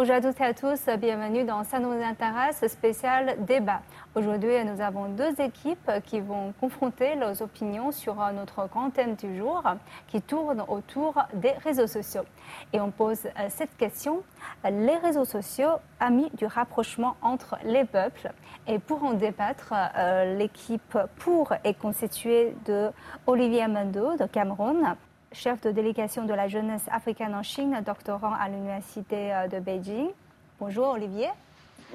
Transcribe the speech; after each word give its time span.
Bonjour 0.00 0.14
à 0.14 0.22
toutes 0.22 0.40
et 0.40 0.44
à 0.44 0.54
tous, 0.54 0.88
bienvenue 0.98 1.44
dans 1.44 1.62
Ça 1.62 1.78
nous 1.78 1.92
spécial 2.68 3.36
débat. 3.44 3.82
Aujourd'hui, 4.14 4.64
nous 4.64 4.80
avons 4.80 5.10
deux 5.10 5.38
équipes 5.38 5.90
qui 6.06 6.20
vont 6.20 6.54
confronter 6.58 7.16
leurs 7.16 7.42
opinions 7.42 7.92
sur 7.92 8.14
notre 8.32 8.66
grand 8.66 8.88
thème 8.88 9.14
du 9.14 9.36
jour 9.36 9.62
qui 10.08 10.22
tourne 10.22 10.64
autour 10.68 11.18
des 11.34 11.52
réseaux 11.62 11.86
sociaux. 11.86 12.24
Et 12.72 12.80
on 12.80 12.90
pose 12.90 13.26
euh, 13.26 13.48
cette 13.50 13.76
question, 13.76 14.22
les 14.64 14.96
réseaux 14.96 15.26
sociaux, 15.26 15.72
amis 16.00 16.30
du 16.32 16.46
rapprochement 16.46 17.16
entre 17.20 17.58
les 17.66 17.84
peuples. 17.84 18.32
Et 18.66 18.78
pour 18.78 19.04
en 19.04 19.12
débattre, 19.12 19.74
euh, 19.98 20.38
l'équipe 20.38 20.96
pour 21.18 21.52
est 21.62 21.78
constituée 21.78 22.56
de 22.64 22.88
Olivier 23.26 23.68
Mendo 23.68 24.16
de 24.16 24.24
Cameroun, 24.24 24.96
chef 25.32 25.60
de 25.60 25.70
délégation 25.70 26.24
de 26.24 26.34
la 26.34 26.48
jeunesse 26.48 26.82
africaine 26.90 27.34
en 27.34 27.42
Chine, 27.42 27.82
doctorant 27.84 28.34
à 28.34 28.48
l'université 28.48 29.32
euh, 29.32 29.48
de 29.48 29.58
Beijing. 29.58 30.08
Bonjour 30.58 30.88
Olivier. 30.88 31.28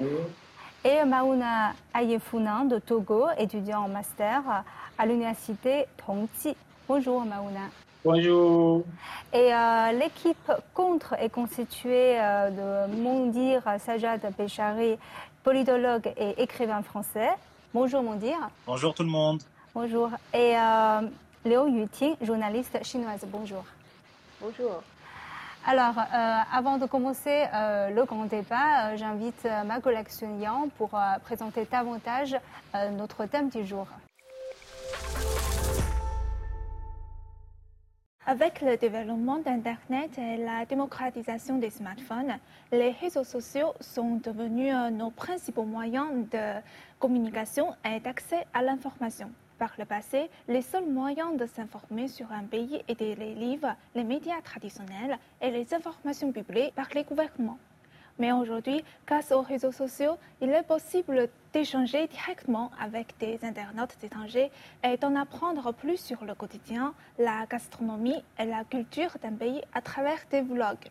Bonjour. 0.00 0.20
Et 0.84 1.04
Mauna 1.04 1.72
Ayefunan 1.94 2.64
de 2.66 2.78
Togo, 2.78 3.26
étudiant 3.38 3.80
en 3.80 3.88
master 3.88 4.42
à 4.98 5.06
l'université 5.06 5.86
Tongji. 5.96 6.56
Bonjour 6.88 7.20
Mauna. 7.24 7.68
Bonjour. 8.04 8.84
Et 9.32 9.52
euh, 9.52 9.92
l'équipe 9.92 10.52
contre 10.74 11.14
est 11.14 11.28
constituée 11.28 12.20
euh, 12.20 12.86
de 12.86 12.94
Mondir 12.96 13.62
Sajad 13.80 14.20
Béchari, 14.38 14.96
politologue 15.42 16.12
et 16.16 16.40
écrivain 16.40 16.82
français. 16.82 17.30
Bonjour 17.74 18.02
Mondir. 18.02 18.36
Bonjour 18.66 18.94
tout 18.94 19.02
le 19.02 19.08
monde. 19.08 19.42
Bonjour. 19.74 20.08
Et 20.32 20.54
Liu 21.46 21.68
Yuting, 21.68 22.16
journaliste 22.22 22.82
chinoise. 22.82 23.24
Bonjour. 23.28 23.64
Bonjour. 24.40 24.82
Alors, 25.64 25.96
euh, 25.96 26.40
avant 26.52 26.76
de 26.76 26.86
commencer 26.86 27.44
euh, 27.54 27.88
le 27.90 28.04
grand 28.04 28.24
débat, 28.24 28.88
euh, 28.88 28.96
j'invite 28.96 29.46
ma 29.64 29.80
collègue 29.80 30.08
Sun 30.08 30.40
Yang 30.40 30.70
pour 30.72 30.90
présenter 31.22 31.64
davantage 31.70 32.36
notre 32.98 33.26
thème 33.26 33.48
du 33.48 33.64
jour. 33.64 33.86
Avec 38.26 38.60
le 38.60 38.76
développement 38.76 39.38
d'Internet 39.38 40.18
et 40.18 40.38
la 40.38 40.66
démocratisation 40.66 41.58
des 41.58 41.70
smartphones, 41.70 42.38
les 42.72 42.90
réseaux 42.90 43.22
sociaux 43.22 43.72
sont 43.80 44.16
devenus 44.16 44.74
nos 44.90 45.10
principaux 45.10 45.62
moyens 45.62 46.28
de 46.32 46.60
communication 46.98 47.72
et 47.84 48.00
d'accès 48.00 48.44
à 48.52 48.62
l'information. 48.62 49.30
Par 49.58 49.72
le 49.78 49.86
passé, 49.86 50.28
les 50.48 50.60
seuls 50.60 50.86
moyens 50.86 51.36
de 51.38 51.46
s'informer 51.46 52.08
sur 52.08 52.30
un 52.30 52.44
pays 52.44 52.82
étaient 52.88 53.14
les 53.14 53.34
livres, 53.34 53.74
les 53.94 54.04
médias 54.04 54.42
traditionnels 54.42 55.18
et 55.40 55.50
les 55.50 55.72
informations 55.72 56.30
publiées 56.30 56.72
par 56.76 56.88
les 56.94 57.04
gouvernements. 57.04 57.58
Mais 58.18 58.32
aujourd'hui, 58.32 58.82
grâce 59.06 59.32
aux 59.32 59.40
réseaux 59.40 59.72
sociaux, 59.72 60.18
il 60.42 60.50
est 60.50 60.62
possible 60.62 61.28
d'échanger 61.52 62.06
directement 62.06 62.70
avec 62.80 63.14
des 63.18 63.38
internautes 63.42 63.96
étrangers 64.02 64.50
et 64.82 64.96
d'en 64.98 65.14
apprendre 65.16 65.72
plus 65.72 65.98
sur 65.98 66.24
le 66.24 66.34
quotidien, 66.34 66.94
la 67.18 67.46
gastronomie 67.46 68.22
et 68.38 68.44
la 68.44 68.64
culture 68.64 69.16
d'un 69.22 69.32
pays 69.32 69.62
à 69.72 69.80
travers 69.80 70.20
des 70.30 70.42
vlogs. 70.42 70.90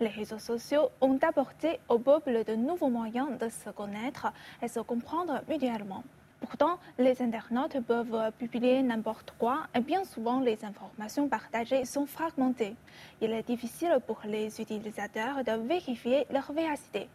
Les 0.00 0.08
réseaux 0.08 0.38
sociaux 0.38 0.88
ont 1.00 1.18
apporté 1.22 1.78
au 1.88 1.98
peuple 1.98 2.44
de 2.44 2.56
nouveaux 2.56 2.90
moyens 2.90 3.38
de 3.38 3.48
se 3.48 3.70
connaître 3.70 4.32
et 4.62 4.68
se 4.68 4.80
comprendre 4.80 5.42
mutuellement. 5.48 6.04
Pourtant, 6.52 6.78
les 6.98 7.22
internautes 7.22 7.80
peuvent 7.80 8.30
publier 8.38 8.82
n'importe 8.82 9.32
quoi 9.38 9.60
et 9.74 9.80
bien 9.80 10.04
souvent 10.04 10.38
les 10.38 10.66
informations 10.66 11.26
partagées 11.26 11.86
sont 11.86 12.04
fragmentées. 12.04 12.76
Il 13.22 13.32
est 13.32 13.46
difficile 13.46 13.96
pour 14.06 14.20
les 14.26 14.60
utilisateurs 14.60 15.42
de 15.44 15.66
vérifier 15.66 16.26
leur 16.30 16.52
véracité. 16.52 17.08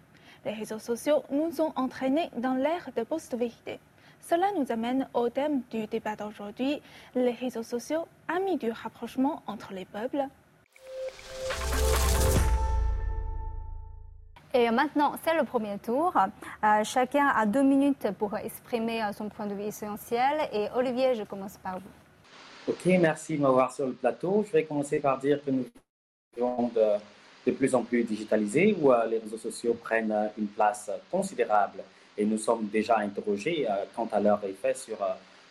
Les 0.44 0.54
réseaux 0.54 0.80
sociaux 0.80 1.22
nous 1.30 1.62
ont 1.62 1.72
entraînés 1.76 2.32
dans 2.36 2.56
l'ère 2.56 2.90
de 2.96 3.04
post-vérité. 3.04 3.80
Cela 4.22 4.48
nous 4.58 4.72
amène 4.72 5.08
au 5.14 5.30
thème 5.30 5.62
du 5.70 5.86
débat 5.86 6.16
d'aujourd'hui, 6.16 6.82
les 7.14 7.30
réseaux 7.30 7.62
sociaux, 7.62 8.08
amis 8.28 8.58
du 8.58 8.72
rapprochement 8.72 9.44
entre 9.46 9.72
les 9.72 9.86
peuples. 9.86 10.26
Et 14.58 14.72
maintenant, 14.72 15.14
c'est 15.24 15.38
le 15.38 15.44
premier 15.44 15.78
tour. 15.78 16.12
Euh, 16.18 16.84
chacun 16.84 17.28
a 17.28 17.46
deux 17.46 17.62
minutes 17.62 18.08
pour 18.18 18.36
exprimer 18.36 19.04
euh, 19.04 19.12
son 19.14 19.30
point 19.30 19.46
de 19.46 19.54
vue 19.54 19.66
essentiel. 19.66 20.50
Et 20.52 20.66
Olivier, 20.76 21.14
je 21.14 21.22
commence 21.22 21.58
par 21.58 21.76
vous. 21.76 22.72
Ok, 22.72 22.84
merci 23.00 23.38
de 23.38 23.44
m'avoir 23.44 23.72
sur 23.72 23.86
le 23.86 23.94
plateau. 23.94 24.44
Je 24.48 24.54
vais 24.54 24.64
commencer 24.64 25.00
par 25.00 25.20
dire 25.20 25.44
que 25.46 25.52
nous 25.52 25.66
vivons 26.36 26.72
de, 26.74 26.98
de 27.46 27.52
plus 27.56 27.76
en 27.76 27.84
plus 27.84 28.04
digitalisés, 28.04 28.76
où 28.82 28.92
euh, 28.92 29.06
les 29.06 29.20
réseaux 29.20 29.38
sociaux 29.38 29.76
prennent 29.76 30.32
une 30.40 30.48
place 30.48 30.90
considérable. 31.12 31.84
Et 32.18 32.26
nous 32.26 32.40
sommes 32.40 32.66
déjà 32.66 32.98
interrogés 32.98 33.68
quant 33.96 34.10
à 34.12 34.20
leur 34.20 34.44
effet 34.44 34.74
sur 34.74 34.98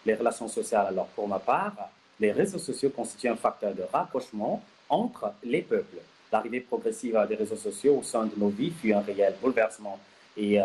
les 0.05 0.15
relations 0.15 0.49
sociales. 0.49 0.87
Alors, 0.89 1.07
pour 1.07 1.29
ma 1.29 1.39
part, 1.39 1.91
les 2.19 2.33
réseaux 2.33 2.59
sociaux 2.59 2.91
constituent 2.91 3.29
un 3.29 3.37
facteur 3.37 3.73
de 3.73 3.85
rapprochement 3.93 4.61
entre 4.89 5.33
les 5.45 5.63
peuples 5.63 5.99
l'arrivée 6.33 6.61
progressive 6.61 7.19
des 7.29 7.35
réseaux 7.35 7.57
sociaux 7.57 7.99
au 7.99 8.03
sein 8.03 8.27
de 8.27 8.33
nos 8.37 8.49
vies 8.49 8.71
fut 8.71 8.93
un 8.93 9.01
réel 9.01 9.35
bouleversement. 9.41 9.99
Et 10.37 10.61
euh, 10.61 10.65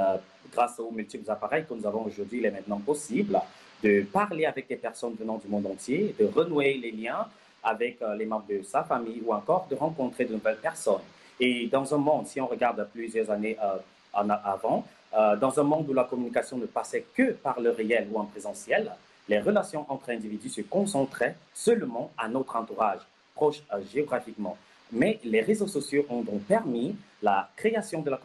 grâce 0.51 0.79
aux 0.79 0.91
multiples 0.91 1.29
appareils 1.29 1.65
que 1.65 1.73
nous 1.73 1.85
avons 1.85 2.05
aujourd'hui, 2.05 2.39
il 2.39 2.45
est 2.45 2.51
maintenant 2.51 2.79
possible 2.79 3.39
de 3.83 4.03
parler 4.11 4.45
avec 4.45 4.67
des 4.67 4.75
personnes 4.75 5.15
venant 5.17 5.37
du 5.37 5.47
monde 5.47 5.65
entier, 5.65 6.15
de 6.19 6.25
renouer 6.25 6.73
les 6.75 6.91
liens 6.91 7.27
avec 7.63 8.01
euh, 8.01 8.15
les 8.15 8.25
membres 8.25 8.45
de 8.49 8.61
sa 8.63 8.83
famille 8.83 9.21
ou 9.25 9.33
encore 9.33 9.67
de 9.69 9.75
rencontrer 9.75 10.25
de 10.25 10.33
nouvelles 10.33 10.57
personnes. 10.57 11.01
Et 11.39 11.67
dans 11.67 11.93
un 11.93 11.97
monde, 11.97 12.27
si 12.27 12.41
on 12.41 12.47
regarde 12.47 12.87
plusieurs 12.93 13.29
années 13.31 13.57
euh, 13.63 13.77
avant, 14.13 14.85
dans 15.13 15.59
un 15.59 15.63
monde 15.63 15.89
où 15.89 15.93
la 15.93 16.05
communication 16.05 16.57
ne 16.57 16.65
passait 16.65 17.05
que 17.13 17.31
par 17.31 17.59
le 17.59 17.71
réel 17.71 18.07
ou 18.11 18.17
en 18.17 18.25
présentiel, 18.25 18.91
les 19.27 19.39
relations 19.39 19.85
entre 19.89 20.09
individus 20.09 20.49
se 20.49 20.61
concentraient 20.61 21.35
seulement 21.53 22.11
à 22.17 22.29
notre 22.29 22.55
entourage, 22.55 22.99
proche 23.35 23.61
géographiquement. 23.93 24.57
Mais 24.91 25.19
les 25.23 25.41
réseaux 25.41 25.67
sociaux 25.67 26.05
ont 26.09 26.21
donc 26.21 26.41
permis 26.43 26.95
la 27.21 27.49
création 27.55 28.01
de 28.01 28.09
la, 28.09 28.19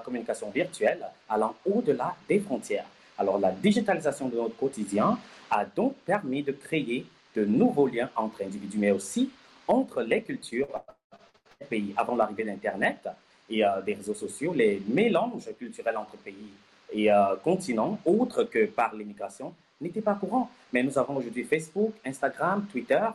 communication 0.00 0.50
virtuelle 0.50 1.04
allant 1.28 1.54
au-delà 1.64 2.16
des 2.28 2.40
frontières. 2.40 2.86
Alors 3.18 3.38
la 3.38 3.52
digitalisation 3.52 4.28
de 4.28 4.36
notre 4.36 4.56
quotidien 4.56 5.18
a 5.50 5.64
donc 5.64 5.94
permis 6.06 6.42
de 6.42 6.52
créer 6.52 7.06
de 7.36 7.44
nouveaux 7.44 7.86
liens 7.86 8.10
entre 8.16 8.42
individus, 8.42 8.78
mais 8.78 8.90
aussi 8.90 9.30
entre 9.68 10.02
les 10.02 10.22
cultures 10.22 10.68
des 11.60 11.66
pays. 11.66 11.94
Avant 11.96 12.16
l'arrivée 12.16 12.44
d'Internet 12.44 13.08
et 13.48 13.64
euh, 13.64 13.80
des 13.82 13.94
réseaux 13.94 14.14
sociaux, 14.14 14.52
les 14.52 14.82
mélanges 14.88 15.48
culturels 15.58 15.96
entre 15.96 16.16
pays 16.16 16.50
et 16.92 17.12
euh, 17.12 17.36
continents, 17.44 18.00
autres 18.04 18.44
que 18.44 18.66
par 18.66 18.94
l'immigration, 18.94 19.54
n'étaient 19.80 20.00
pas 20.00 20.14
courants. 20.14 20.50
Mais 20.72 20.82
nous 20.82 20.98
avons 20.98 21.16
aujourd'hui 21.16 21.44
Facebook, 21.44 21.92
Instagram, 22.04 22.66
Twitter, 22.70 23.06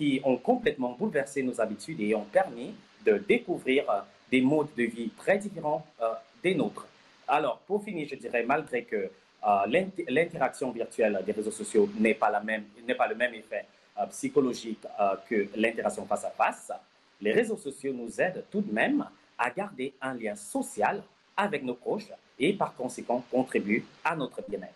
qui 0.00 0.18
ont 0.24 0.38
complètement 0.38 0.96
bouleversé 0.98 1.42
nos 1.42 1.60
habitudes 1.60 2.00
et 2.00 2.14
ont 2.14 2.24
permis 2.24 2.74
de 3.04 3.18
découvrir 3.18 3.84
euh, 3.90 4.00
des 4.30 4.40
modes 4.40 4.72
de 4.74 4.84
vie 4.84 5.10
très 5.10 5.36
différents 5.36 5.86
euh, 6.00 6.14
des 6.42 6.54
nôtres. 6.54 6.86
Alors, 7.28 7.58
pour 7.66 7.84
finir, 7.84 8.08
je 8.10 8.14
dirais, 8.14 8.42
malgré 8.42 8.84
que 8.84 8.96
euh, 8.96 9.82
l'interaction 10.08 10.70
virtuelle 10.70 11.20
des 11.26 11.32
réseaux 11.32 11.50
sociaux 11.50 11.86
n'est 11.98 12.14
pas, 12.14 12.30
pas 12.30 13.08
le 13.08 13.14
même 13.14 13.34
effet 13.34 13.66
psychologique 14.10 14.86
que 15.28 15.48
l'interaction 15.54 16.06
face 16.06 16.24
à 16.24 16.30
face, 16.30 16.72
les 17.20 17.32
réseaux 17.32 17.58
sociaux 17.58 17.92
nous 17.92 18.18
aident 18.18 18.44
tout 18.50 18.62
de 18.62 18.72
même 18.72 19.04
à 19.36 19.50
garder 19.50 19.92
un 20.00 20.14
lien 20.14 20.34
social 20.34 21.02
avec 21.36 21.62
nos 21.62 21.74
proches 21.74 22.10
et 22.38 22.54
par 22.54 22.74
conséquent 22.74 23.22
contribuent 23.30 23.84
à 24.02 24.16
notre 24.16 24.40
bien-être. 24.48 24.72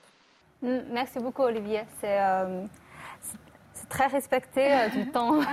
Mm, 0.60 0.92
merci 0.92 1.18
beaucoup, 1.20 1.42
Olivier. 1.42 1.84
C'est 2.02 2.18
très 3.88 4.06
respecté 4.06 4.72
euh, 4.72 4.88
du 4.88 5.10
temps. 5.10 5.40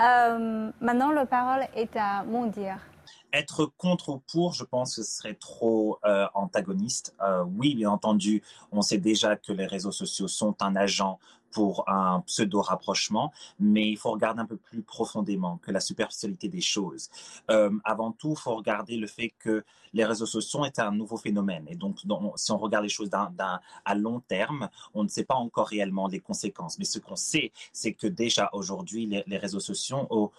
Euh, 0.00 0.70
maintenant, 0.80 1.10
la 1.10 1.26
parole 1.26 1.66
est 1.74 1.96
à 1.96 2.22
Mondir. 2.22 2.78
Être 3.32 3.66
contre 3.66 4.10
ou 4.10 4.22
pour, 4.30 4.52
je 4.52 4.62
pense 4.62 4.94
que 4.94 5.02
ce 5.02 5.10
serait 5.10 5.34
trop 5.34 5.98
euh, 6.04 6.28
antagoniste. 6.34 7.16
oui, 7.56 7.74
bien 7.74 7.90
entendu, 7.90 8.44
on 8.70 8.80
sait 8.80 8.98
déjà 8.98 9.34
que 9.34 9.52
les 9.52 9.66
réseaux 9.66 9.90
sociaux 9.90 10.28
sont 10.28 10.54
un 10.62 10.76
agent 10.76 11.18
pour 11.50 11.88
un 11.88 12.20
pseudo-rapprochement, 12.26 13.32
mais 13.58 13.88
il 13.88 13.96
faut 13.96 14.10
regarder 14.10 14.40
un 14.40 14.46
peu 14.46 14.56
plus 14.56 14.82
profondément 14.82 15.58
que 15.58 15.70
la 15.70 15.80
superficialité 15.80 16.48
des 16.48 16.60
choses. 16.60 17.08
Euh, 17.50 17.70
avant 17.84 18.12
tout, 18.12 18.30
il 18.30 18.38
faut 18.38 18.54
regarder 18.54 18.96
le 18.96 19.06
fait 19.06 19.32
que 19.38 19.64
les 19.94 20.04
réseaux 20.04 20.26
sociaux 20.26 20.64
est 20.64 20.78
un 20.78 20.92
nouveau 20.92 21.16
phénomène. 21.16 21.64
Et 21.68 21.74
donc, 21.74 21.98
si 22.36 22.52
on 22.52 22.58
regarde 22.58 22.84
les 22.84 22.90
choses 22.90 23.10
à 23.12 23.94
long 23.94 24.20
terme, 24.20 24.68
on 24.94 25.02
ne 25.02 25.08
sait 25.08 25.24
pas 25.24 25.34
encore 25.34 25.68
réellement 25.68 26.08
les 26.08 26.20
conséquences. 26.20 26.78
Mais 26.78 26.84
ce 26.84 26.98
qu'on 26.98 27.16
sait, 27.16 27.52
c'est 27.72 27.92
que 27.92 28.06
déjà 28.06 28.50
aujourd'hui, 28.52 29.06
les, 29.26 29.38
réseaux 29.38 29.60
sociaux 29.60 30.06
ont, 30.10 30.30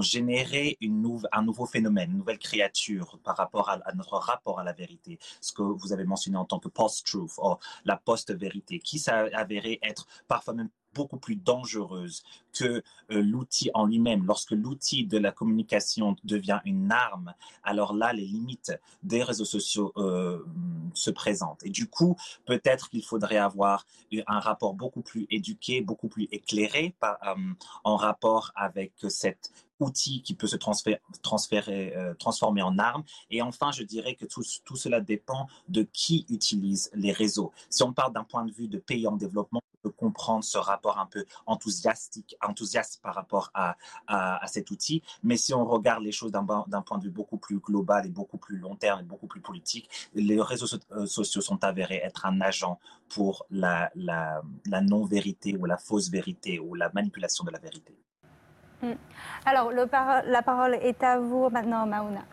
généré 0.00 0.76
une 0.80 1.00
un 1.32 1.42
nouveau 1.42 1.66
phénomène, 1.66 2.10
une 2.10 2.18
nouvelle 2.18 2.38
créature 2.38 3.18
par 3.24 3.36
rapport 3.36 3.68
à, 3.70 3.80
notre 3.94 4.16
rapport 4.16 4.60
à 4.60 4.64
la 4.64 4.72
vérité. 4.72 5.18
Ce 5.40 5.52
que 5.52 5.62
vous 5.62 5.92
avez 5.92 6.04
mentionné 6.04 6.36
en 6.36 6.44
tant 6.44 6.58
que 6.58 6.68
post-truth, 6.68 7.32
la 7.84 7.96
post-vérité, 7.96 8.78
qui 8.78 8.98
s'est 8.98 9.10
avéré 9.10 9.78
être 9.82 10.06
parfois 10.28 10.54
même 10.54 10.70
beaucoup 10.94 11.18
plus 11.18 11.36
dangereuse 11.36 12.22
que 12.52 12.64
euh, 12.64 13.22
l'outil 13.22 13.70
en 13.74 13.86
lui-même. 13.86 14.24
Lorsque 14.26 14.50
l'outil 14.50 15.06
de 15.06 15.18
la 15.18 15.32
communication 15.32 16.16
devient 16.24 16.60
une 16.64 16.90
arme, 16.90 17.34
alors 17.62 17.94
là, 17.94 18.12
les 18.12 18.26
limites 18.26 18.72
des 19.02 19.22
réseaux 19.22 19.44
sociaux 19.44 19.92
euh, 19.96 20.44
se 20.94 21.10
présentent. 21.10 21.64
Et 21.64 21.70
du 21.70 21.88
coup, 21.88 22.16
peut-être 22.44 22.90
qu'il 22.90 23.04
faudrait 23.04 23.36
avoir 23.36 23.86
un 24.26 24.40
rapport 24.40 24.74
beaucoup 24.74 25.02
plus 25.02 25.26
éduqué, 25.30 25.80
beaucoup 25.80 26.08
plus 26.08 26.28
éclairé 26.32 26.94
euh, 27.04 27.34
en 27.84 27.96
rapport 27.96 28.52
avec 28.54 28.92
cette 29.08 29.52
outil 29.80 30.22
qui 30.22 30.34
peut 30.34 30.46
se 30.46 30.56
transférer, 30.56 31.96
euh, 31.96 32.14
transformer 32.14 32.62
en 32.62 32.78
arme. 32.78 33.02
Et 33.30 33.42
enfin, 33.42 33.72
je 33.72 33.82
dirais 33.82 34.14
que 34.14 34.26
tout, 34.26 34.42
cela 34.76 35.00
dépend 35.00 35.48
de 35.68 35.82
qui 35.82 36.26
utilise 36.28 36.90
les 36.94 37.12
réseaux. 37.12 37.52
Si 37.68 37.82
on 37.82 37.92
parle 37.92 38.12
d'un 38.12 38.24
point 38.24 38.44
de 38.44 38.52
vue 38.52 38.68
de 38.68 38.78
pays 38.78 39.06
en 39.06 39.16
développement, 39.16 39.62
on 39.78 39.88
peut 39.88 39.94
comprendre 39.94 40.44
ce 40.44 40.58
rapport 40.58 40.98
un 40.98 41.06
peu 41.06 41.24
enthousiaste 41.46 43.00
par 43.02 43.14
rapport 43.14 43.50
à, 43.54 43.76
à, 44.06 44.46
cet 44.46 44.70
outil. 44.70 45.02
Mais 45.22 45.36
si 45.36 45.54
on 45.54 45.64
regarde 45.64 46.02
les 46.02 46.12
choses 46.12 46.32
d'un 46.32 46.82
point 46.82 46.98
de 46.98 47.04
vue 47.04 47.10
beaucoup 47.10 47.38
plus 47.38 47.58
global 47.58 48.06
et 48.06 48.10
beaucoup 48.10 48.38
plus 48.38 48.58
long 48.58 48.76
terme 48.76 49.00
et 49.00 49.04
beaucoup 49.04 49.26
plus 49.26 49.40
politique, 49.40 49.88
les 50.14 50.40
réseaux 50.40 50.78
euh, 50.92 51.06
sociaux 51.06 51.40
sont 51.40 51.64
avérés 51.64 52.00
être 52.04 52.26
un 52.26 52.40
agent 52.40 52.78
pour 53.08 53.46
la 53.50 53.90
non-vérité 54.66 55.56
ou 55.56 55.64
la 55.64 55.78
fausse 55.78 56.10
vérité 56.10 56.58
ou 56.58 56.74
la 56.74 56.90
manipulation 56.92 57.44
de 57.44 57.50
la 57.50 57.58
vérité. 57.58 57.96
Mm. 58.82 58.92
Alors, 59.44 59.72
la 59.72 60.42
parole 60.42 60.74
est 60.74 61.02
à 61.02 61.18
vous 61.18 61.48
maintenant, 61.50 61.86
Mauna. 61.86 62.24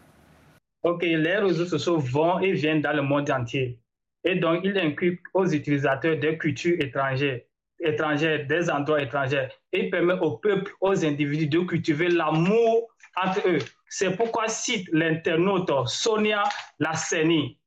OK, 0.83 1.01
les 1.01 1.37
réseaux 1.37 1.65
sociaux 1.65 1.97
vont 1.97 2.39
et 2.39 2.53
viennent 2.53 2.81
dans 2.81 2.93
le 2.93 3.01
monde 3.01 3.29
entier. 3.29 3.79
Et 4.23 4.35
donc, 4.35 4.61
ils 4.63 4.77
incluent 4.77 5.21
aux 5.33 5.45
utilisateurs 5.47 6.17
des 6.17 6.37
cultures 6.37 6.75
étrangères, 6.79 7.41
étrangères, 7.79 8.45
des 8.45 8.69
endroits 8.69 9.01
étrangers, 9.01 9.47
et 9.71 9.89
permettent 9.89 10.21
au 10.21 10.37
peuple, 10.37 10.71
aux 10.81 11.05
individus 11.05 11.47
de 11.47 11.59
cultiver 11.59 12.09
l'amour 12.09 12.87
entre 13.21 13.47
eux. 13.47 13.59
C'est 13.89 14.15
pourquoi 14.15 14.47
cite 14.47 14.87
l'internaute 14.91 15.71
Sonia 15.87 16.43
Lasseni. 16.79 17.57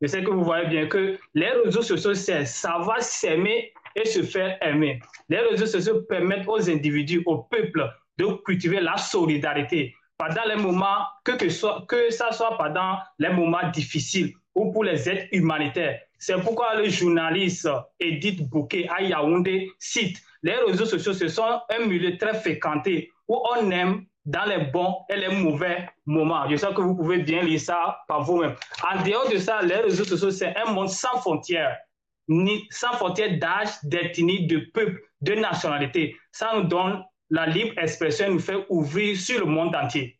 Je 0.00 0.06
sais 0.06 0.22
que 0.22 0.30
vous 0.30 0.44
voyez 0.44 0.68
bien 0.68 0.86
que 0.86 1.18
les 1.34 1.50
réseaux 1.64 1.82
sociaux, 1.82 2.14
c'est 2.14 2.44
savoir 2.44 3.02
s'aimer 3.02 3.72
et 3.96 4.04
se 4.04 4.22
faire 4.22 4.56
aimer. 4.60 5.00
Les 5.28 5.38
réseaux 5.38 5.66
sociaux 5.66 6.02
permettent 6.02 6.46
aux 6.46 6.70
individus, 6.70 7.22
au 7.26 7.38
peuple, 7.38 7.88
de 8.18 8.26
cultiver 8.44 8.80
la 8.80 8.96
solidarité 8.96 9.94
pendant 10.18 10.44
les 10.48 10.56
moments, 10.56 11.06
que, 11.24 11.32
que, 11.32 11.48
soit, 11.48 11.84
que 11.86 12.10
soit 12.10 12.58
pendant 12.58 12.98
les 13.18 13.30
moments 13.30 13.70
difficiles 13.70 14.34
ou 14.54 14.72
pour 14.72 14.84
les 14.84 15.08
aides 15.08 15.28
humanitaires. 15.30 16.00
C'est 16.18 16.40
pourquoi 16.42 16.74
le 16.74 16.88
journaliste 16.88 17.68
Edith 18.00 18.48
Bouquet 18.50 18.88
à 18.90 19.00
Yaoundé 19.00 19.70
cite 19.78 20.20
Les 20.42 20.56
réseaux 20.56 20.86
sociaux, 20.86 21.12
ce 21.12 21.28
sont 21.28 21.60
un 21.70 21.86
milieu 21.86 22.18
très 22.18 22.34
fréquenté 22.34 23.12
où 23.28 23.40
on 23.54 23.70
aime 23.70 24.04
dans 24.24 24.44
les 24.44 24.58
bons 24.72 24.96
et 25.08 25.16
les 25.16 25.28
mauvais 25.28 25.88
moments. 26.04 26.48
Je 26.50 26.56
sais 26.56 26.74
que 26.74 26.80
vous 26.80 26.96
pouvez 26.96 27.18
bien 27.18 27.42
lire 27.42 27.60
ça 27.60 28.00
par 28.08 28.24
vous-même. 28.24 28.54
En 28.82 29.02
dehors 29.04 29.28
de 29.30 29.38
ça, 29.38 29.62
les 29.62 29.76
réseaux 29.76 30.04
sociaux, 30.04 30.30
c'est 30.30 30.54
un 30.56 30.72
monde 30.72 30.88
sans 30.90 31.18
frontières, 31.20 31.78
ni, 32.26 32.66
sans 32.70 32.92
frontières 32.94 33.38
d'âge, 33.38 33.68
d'ethnie, 33.84 34.46
de 34.46 34.58
peuple, 34.74 35.00
de 35.20 35.34
nationalité. 35.34 36.16
Ça 36.32 36.50
nous 36.56 36.64
donne 36.64 37.02
la 37.30 37.46
libre 37.46 37.78
expression 37.78 38.30
nous 38.30 38.38
fait 38.38 38.66
ouvrir 38.68 39.16
sur 39.16 39.40
le 39.40 39.46
monde 39.46 39.74
entier. 39.74 40.18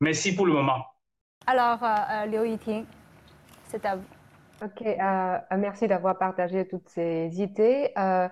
Merci 0.00 0.34
pour 0.34 0.46
le 0.46 0.52
moment. 0.52 0.84
Alors, 1.46 1.82
euh, 1.82 2.24
euh 2.24 2.26
Liu 2.26 2.58
c'est 3.68 3.84
à 3.86 3.96
vous. 3.96 4.02
Ok, 4.62 4.82
euh, 4.82 4.92
euh, 5.00 5.56
merci 5.56 5.88
d'avoir 5.88 6.18
partagé 6.18 6.68
toutes 6.68 6.88
ces 6.90 7.40
idées. 7.40 7.92
Euh, 7.96 8.28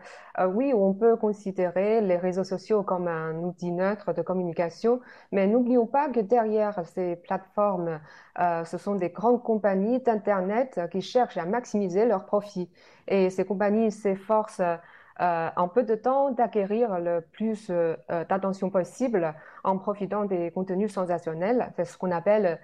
oui, 0.48 0.74
on 0.74 0.92
peut 0.92 1.16
considérer 1.16 2.02
les 2.02 2.18
réseaux 2.18 2.44
sociaux 2.44 2.82
comme 2.82 3.08
un 3.08 3.34
outil 3.36 3.72
neutre 3.72 4.12
de 4.12 4.20
communication, 4.20 5.00
mais 5.32 5.46
n'oublions 5.46 5.86
pas 5.86 6.10
que 6.10 6.20
derrière 6.20 6.86
ces 6.86 7.16
plateformes, 7.16 7.98
ce 8.38 8.78
sont 8.78 8.94
des 8.94 9.08
grandes 9.08 9.42
compagnies 9.42 10.00
d'Internet 10.00 10.80
qui 10.92 11.00
cherchent 11.00 11.38
à 11.38 11.46
maximiser 11.46 12.04
leurs 12.04 12.26
profits. 12.26 12.70
Et 13.08 13.30
ces 13.30 13.44
compagnies 13.44 13.90
s'efforcent 13.90 14.60
euh, 14.60 14.76
en 15.18 15.68
peu 15.68 15.82
de 15.82 15.94
temps 15.94 16.30
d'acquérir 16.30 17.00
le 17.00 17.20
plus 17.20 17.70
euh, 17.70 17.96
euh, 18.10 18.24
d'attention 18.24 18.70
possible 18.70 19.34
en 19.64 19.78
profitant 19.78 20.24
des 20.24 20.50
contenus 20.52 20.92
sensationnels. 20.92 21.72
C'est 21.76 21.84
ce 21.84 21.98
qu'on 21.98 22.10
appelle 22.10 22.60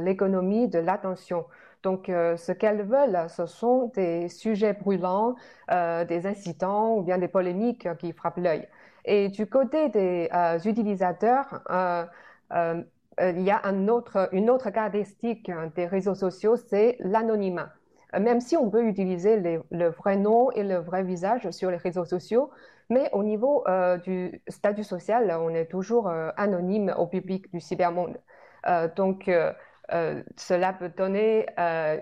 l'économie 0.00 0.68
de 0.68 0.78
l'attention. 0.78 1.46
Donc, 1.84 2.06
ce 2.08 2.50
qu'elles 2.50 2.82
veulent, 2.82 3.28
ce 3.28 3.46
sont 3.46 3.92
des 3.94 4.28
sujets 4.28 4.72
brûlants, 4.72 5.36
des 5.68 6.26
incitants 6.26 6.96
ou 6.96 7.02
bien 7.02 7.16
des 7.18 7.28
polémiques 7.28 7.86
qui 7.98 8.12
frappent 8.12 8.38
l'œil. 8.38 8.66
Et 9.04 9.28
du 9.28 9.46
côté 9.46 9.88
des 9.88 10.28
utilisateurs, 10.64 11.62
il 12.50 13.40
y 13.40 13.50
a 13.52 13.62
une 14.32 14.50
autre 14.50 14.70
caractéristique 14.70 15.52
des 15.76 15.86
réseaux 15.86 16.16
sociaux, 16.16 16.56
c'est 16.56 16.96
l'anonymat. 16.98 17.77
Euh, 18.14 18.20
même 18.20 18.40
si 18.40 18.56
on 18.56 18.70
peut 18.70 18.84
utiliser 18.84 19.36
le 19.70 19.88
vrai 19.88 20.16
nom 20.16 20.50
et 20.52 20.62
le 20.62 20.76
vrai 20.76 21.02
visage 21.02 21.50
sur 21.50 21.70
les 21.70 21.76
réseaux 21.76 22.04
sociaux, 22.04 22.50
mais 22.90 23.10
au 23.12 23.22
niveau 23.22 23.64
euh, 23.68 23.98
du 23.98 24.40
statut 24.48 24.84
social, 24.84 25.30
on 25.40 25.50
est 25.50 25.66
toujours 25.66 26.08
euh, 26.08 26.30
anonyme 26.36 26.94
au 26.96 27.06
public 27.06 27.50
du 27.52 27.60
cybermonde. 27.60 28.18
donc, 28.96 29.30
cela 30.36 30.72
peut 30.74 30.90
donner 30.90 31.46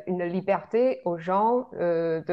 une 0.06 0.24
liberté 0.24 1.00
aux 1.04 1.18
gens 1.18 1.68
de, 1.72 2.24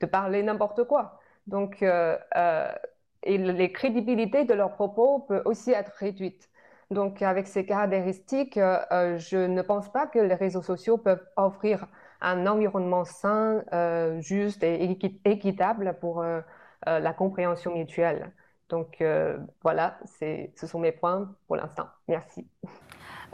de, 0.00 0.06
parler 0.06 0.42
n'importe 0.42 0.84
quoi. 0.84 1.18
Donc, 1.46 1.82
et 1.82 3.38
les 3.38 3.72
crédibilités 3.72 4.44
de 4.44 4.54
leurs 4.54 4.72
propos 4.74 5.20
peut 5.20 5.42
aussi 5.44 5.72
être 5.72 5.92
réduite. 5.98 6.48
Donc, 6.90 7.22
avec 7.22 7.46
ces 7.48 7.66
caractéristiques, 7.66 8.54
je 8.56 9.46
ne 9.46 9.62
pense 9.62 9.90
pas 9.90 10.06
que 10.06 10.20
les 10.20 10.34
réseaux 10.34 10.62
sociaux 10.62 10.98
peuvent 10.98 11.26
offrir 11.36 11.86
un 12.20 12.46
environnement 12.46 13.04
sain, 13.04 13.62
euh, 13.72 14.20
juste 14.20 14.62
et 14.62 14.98
équitable 15.24 15.96
pour 16.00 16.22
euh, 16.22 16.40
euh, 16.88 16.98
la 16.98 17.12
compréhension 17.12 17.74
mutuelle. 17.74 18.32
Donc 18.70 19.04
voilà, 19.62 19.98
ce 20.18 20.66
sont 20.66 20.80
mes 20.80 20.90
points 20.90 21.30
pour 21.46 21.56
l'instant. 21.56 21.86
Merci. 22.08 22.46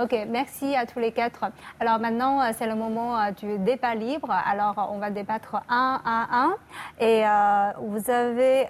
Ok, 0.00 0.16
merci 0.28 0.74
à 0.76 0.86
tous 0.86 0.98
les 0.98 1.12
quatre. 1.12 1.44
Alors 1.78 1.98
maintenant, 1.98 2.40
euh, 2.40 2.52
c'est 2.56 2.66
le 2.66 2.74
moment 2.74 3.20
euh, 3.20 3.32
du 3.32 3.58
débat 3.58 3.94
libre. 3.94 4.30
Alors, 4.30 4.88
on 4.94 4.98
va 4.98 5.10
débattre 5.10 5.56
un 5.68 6.00
à 6.06 6.44
un. 6.44 6.54
Et 6.98 7.26
euh, 7.26 7.70
vous 7.82 8.10
avez 8.10 8.66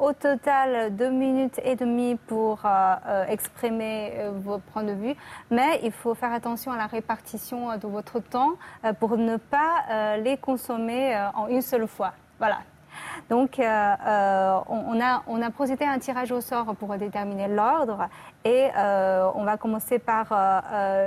au 0.00 0.14
total 0.14 0.96
deux 0.96 1.10
minutes 1.10 1.60
et 1.64 1.76
demie 1.76 2.14
pour 2.14 2.60
exprimer 3.28 4.14
vos 4.36 4.58
points 4.58 4.84
de 4.84 4.92
vue. 4.92 5.14
Mais 5.50 5.80
il 5.82 5.92
faut 5.92 6.14
faire 6.14 6.32
attention 6.32 6.72
à 6.72 6.78
la 6.78 6.86
répartition 6.86 7.76
de 7.76 7.86
votre 7.86 8.20
temps 8.20 8.52
pour 9.00 9.18
ne 9.18 9.36
pas 9.36 10.16
les 10.18 10.36
consommer 10.36 11.16
en 11.34 11.48
une 11.48 11.62
seule 11.62 11.86
fois. 11.86 12.12
Voilà, 12.38 12.58
donc, 13.30 13.58
euh, 13.58 13.62
euh, 13.64 14.58
on, 14.68 15.00
a, 15.42 15.50
procédé 15.50 15.84
à 15.84 15.92
un 15.92 15.98
tirage 15.98 16.32
au 16.32 16.40
sort 16.40 16.74
pour 16.76 16.94
déterminer 16.96 17.48
l'ordre 17.48 18.08
et 18.44 18.68
euh, 18.76 19.28
on 19.34 19.44
va 19.44 19.56
commencer 19.56 19.98
par 19.98 20.26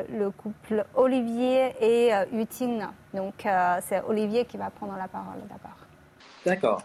le 0.09 0.29
couple 0.31 0.85
Olivier 0.95 1.73
et 1.81 2.11
Utine. 2.33 2.87
Donc, 3.13 3.45
c'est 3.81 4.01
Olivier 4.07 4.45
qui 4.45 4.57
va 4.57 4.69
prendre 4.69 4.95
la 4.97 5.07
parole 5.07 5.41
d'abord. 5.49 5.77
D'accord, 6.45 6.81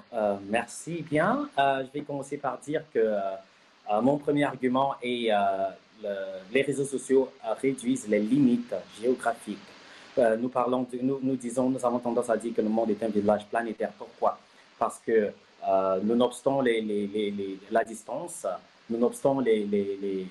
merci 0.48 1.04
bien. 1.08 1.48
je 1.56 1.92
vais 1.92 2.02
commencer 2.02 2.36
par 2.36 2.58
dire 2.58 2.82
que 2.92 3.16
mon 4.02 4.18
premier 4.18 4.44
argument 4.44 4.94
est 5.02 5.30
les 6.52 6.62
réseaux 6.62 6.84
sociaux 6.84 7.30
réduisent 7.60 8.08
les 8.08 8.20
limites 8.20 8.74
géographiques. 9.00 9.58
nous 10.38 10.48
parlons, 10.48 10.86
nous, 11.00 11.20
nous 11.22 11.36
disons, 11.36 11.70
nous 11.70 11.84
avons 11.86 12.00
tendance 12.00 12.28
à 12.28 12.36
dire 12.36 12.52
que 12.54 12.60
le 12.60 12.68
monde 12.68 12.90
est 12.90 13.02
un 13.02 13.08
village 13.08 13.46
planétaire. 13.46 13.92
Pourquoi? 13.96 14.38
Parce 14.82 15.00
que 15.06 15.30
euh, 15.68 16.00
nonobstant 16.02 16.60
la 16.60 17.84
distance, 17.84 18.44
nonobstant 18.90 19.38
les, 19.38 19.64
les, 19.64 20.26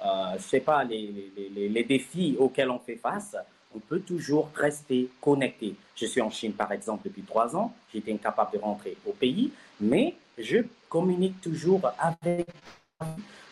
euh, 0.00 0.08
je 0.36 0.42
sais 0.42 0.60
pas, 0.60 0.84
les, 0.84 1.84
défis 1.88 2.36
auxquels 2.38 2.70
on 2.70 2.78
fait 2.78 2.94
face, 2.94 3.36
on 3.74 3.80
peut 3.80 3.98
toujours 3.98 4.48
rester 4.54 5.10
connecté. 5.20 5.74
Je 5.96 6.06
suis 6.06 6.22
en 6.22 6.30
Chine, 6.30 6.52
par 6.52 6.70
exemple, 6.70 7.02
depuis 7.04 7.22
trois 7.22 7.56
ans. 7.56 7.74
J'étais 7.92 8.12
incapable 8.12 8.52
de 8.52 8.58
rentrer 8.58 8.96
au 9.04 9.10
pays, 9.10 9.50
mais 9.80 10.14
je 10.38 10.58
communique 10.88 11.40
toujours 11.40 11.80
avec. 11.98 12.46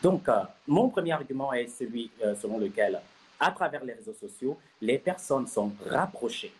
Donc, 0.00 0.28
euh, 0.28 0.34
mon 0.68 0.88
premier 0.88 1.12
argument 1.12 1.52
est 1.52 1.66
celui 1.66 2.12
selon 2.40 2.58
lequel, 2.58 3.00
à 3.40 3.50
travers 3.50 3.84
les 3.84 3.94
réseaux 3.94 4.14
sociaux, 4.14 4.56
les 4.80 4.98
personnes 4.98 5.48
sont 5.48 5.72
rapprochées. 5.84 6.52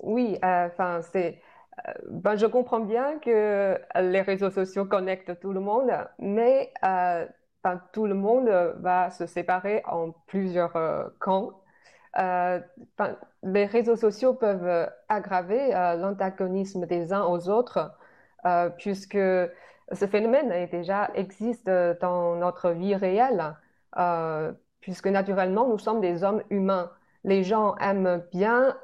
Oui, 0.00 0.38
enfin, 0.42 1.00
c'est 1.12 1.28
euh, 1.28 1.51
ben, 2.08 2.36
je 2.36 2.46
comprends 2.46 2.80
bien 2.80 3.18
que 3.18 3.78
les 3.96 4.20
réseaux 4.20 4.50
sociaux 4.50 4.84
connectent 4.84 5.40
tout 5.40 5.52
le 5.52 5.60
monde, 5.60 5.90
mais 6.18 6.72
euh, 6.84 7.26
ben, 7.64 7.80
tout 7.92 8.06
le 8.06 8.14
monde 8.14 8.48
va 8.78 9.10
se 9.10 9.26
séparer 9.26 9.82
en 9.86 10.12
plusieurs 10.26 10.76
euh, 10.76 11.04
camps. 11.20 11.52
Ben, 12.14 12.62
les 13.42 13.64
réseaux 13.66 13.96
sociaux 13.96 14.34
peuvent 14.34 14.90
aggraver 15.08 15.70
l'antagonisme 15.98 16.86
des 16.86 17.12
uns 17.12 17.24
aux 17.24 17.48
autres, 17.48 17.90
puisque 18.76 19.16
ce 19.16 20.06
phénomène 20.06 20.68
déjà 20.70 21.10
existe 21.14 21.70
dans 22.00 22.36
notre 22.36 22.70
vie 22.70 22.94
réelle, 22.94 23.56
puisque 24.80 25.06
naturellement, 25.06 25.66
nous 25.66 25.78
sommes 25.78 26.00
des 26.02 26.22
hommes 26.22 26.42
humains. 26.50 26.90
Les 27.24 27.44
gens 27.44 27.76
aiment 27.76 28.22
bien 28.30 28.76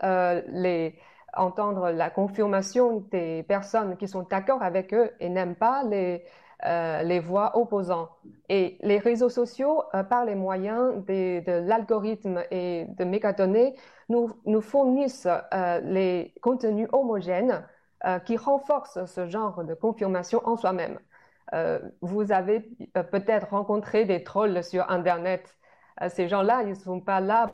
les, 0.49 0.99
entendre 1.40 1.90
la 1.90 2.11
confirmation 2.11 3.04
des 3.11 3.42
personnes 3.42 3.97
qui 3.97 4.09
sont 4.09 4.23
d'accord 4.23 4.62
avec 4.62 4.92
eux 4.95 5.11
et 5.21 5.28
n'aiment 5.28 5.57
pas 5.57 5.83
les, 5.85 6.25
euh, 6.64 7.02
les 7.02 7.21
voix 7.21 7.57
opposantes. 7.57 8.11
Et 8.49 8.78
les 8.80 8.99
réseaux 8.99 9.28
sociaux, 9.28 9.85
euh, 9.95 10.02
par 10.02 10.25
les 10.25 10.35
moyens 10.35 11.04
de, 11.07 11.61
l'algorithme 11.61 12.42
et 12.50 12.87
de 12.99 13.04
mégadonnées, 13.04 13.76
nous, 14.09 14.33
nous 14.45 14.61
fournissent 14.61 15.28
euh, 15.54 15.80
les 15.80 16.35
contenus 16.42 16.88
homogènes 16.92 17.64
qui 18.26 18.37
renforcent 18.37 19.04
ce 19.07 19.26
genre 19.26 19.64
de 19.64 19.75
confirmation 19.75 20.40
en 20.47 20.57
soi-même. 20.57 21.00
vous 22.00 22.30
avez 22.30 22.61
peut-être 23.11 23.49
rencontré 23.50 24.04
des 24.04 24.23
trolls 24.23 24.62
sur 24.62 24.88
Internet. 24.88 25.59
ces 26.09 26.28
gens-là, 26.28 26.62
ils 26.62 26.71
ne 26.71 26.75
sont 26.75 27.00
pas 27.00 27.21
là 27.21 27.49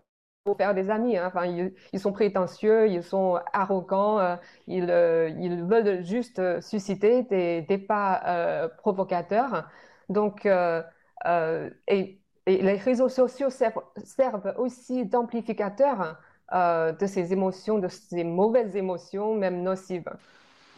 pour 0.45 0.59
faire 0.59 0.75
des 0.75 0.91
amis. 0.91 1.17
Hein. 1.17 1.25
Enfin, 1.27 1.47
ils, 1.47 2.01
sont 2.01 2.13
prétentieux, 2.13 2.89
ils 2.89 3.03
sont 3.03 3.41
arrogants, 3.53 4.19
euh, 4.19 4.37
ils, 4.69 4.91
euh, 4.91 5.31
ils, 5.41 5.65
veulent 5.65 6.05
juste 6.05 6.39
euh, 6.39 6.61
susciter 6.61 7.23
des 7.23 7.63
débats 7.63 8.71
provocateurs. 8.79 9.69
Donc, 10.09 10.47
et, 10.47 12.19
les 12.47 12.77
réseaux 12.77 13.09
sociaux 13.09 13.49
servent, 13.49 13.83
servent 14.05 14.55
aussi 14.59 15.07
d'amplificateurs 15.07 16.19
de 16.53 17.07
ces 17.07 17.33
émotions, 17.33 17.79
de 17.79 17.89
ces 17.89 18.23
mauvaises 18.23 18.77
émotions, 18.77 19.35
même 19.35 19.63
nocives. 19.63 20.11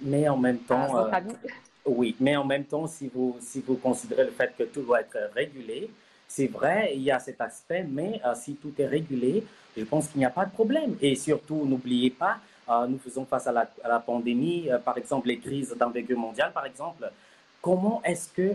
Mais 0.00 0.28
en 0.28 0.36
même 0.36 0.58
temps, 0.58 1.08
oui, 1.84 2.14
mais 2.20 2.36
en 2.36 2.44
même 2.44 2.64
temps, 2.64 2.86
si 2.86 3.10
vous, 3.12 3.36
si 3.40 3.62
vous 3.62 3.74
considérez 3.74 4.24
le 4.24 4.30
fait 4.30 4.54
que 4.56 4.62
tout 4.62 4.82
doit 4.82 5.00
être 5.00 5.18
régulé, 5.34 5.90
c'est 6.28 6.48
vrai, 6.48 6.92
il 6.94 7.02
y 7.02 7.10
a 7.10 7.18
cet 7.18 7.40
aspect, 7.40 7.86
mais 7.88 8.20
euh, 8.24 8.34
si 8.34 8.56
tout 8.56 8.72
est 8.78 8.86
régulé, 8.86 9.44
je 9.76 9.84
pense 9.84 10.08
qu'il 10.08 10.18
n'y 10.18 10.24
a 10.24 10.30
pas 10.30 10.44
de 10.44 10.50
problème. 10.50 10.96
Et 11.00 11.14
surtout, 11.14 11.64
n'oubliez 11.64 12.10
pas, 12.10 12.38
euh, 12.68 12.86
nous 12.86 12.98
faisons 12.98 13.24
face 13.24 13.46
à 13.46 13.52
la, 13.52 13.98
pandémie, 14.00 14.68
euh, 14.70 14.78
par 14.78 14.98
exemple, 14.98 15.28
les 15.28 15.38
crises 15.38 15.74
d'envergure 15.78 16.18
mondiale, 16.18 16.52
par 16.52 16.66
exemple. 16.66 17.10
Comment 17.62 18.00
est-ce 18.04 18.28
que 18.28 18.54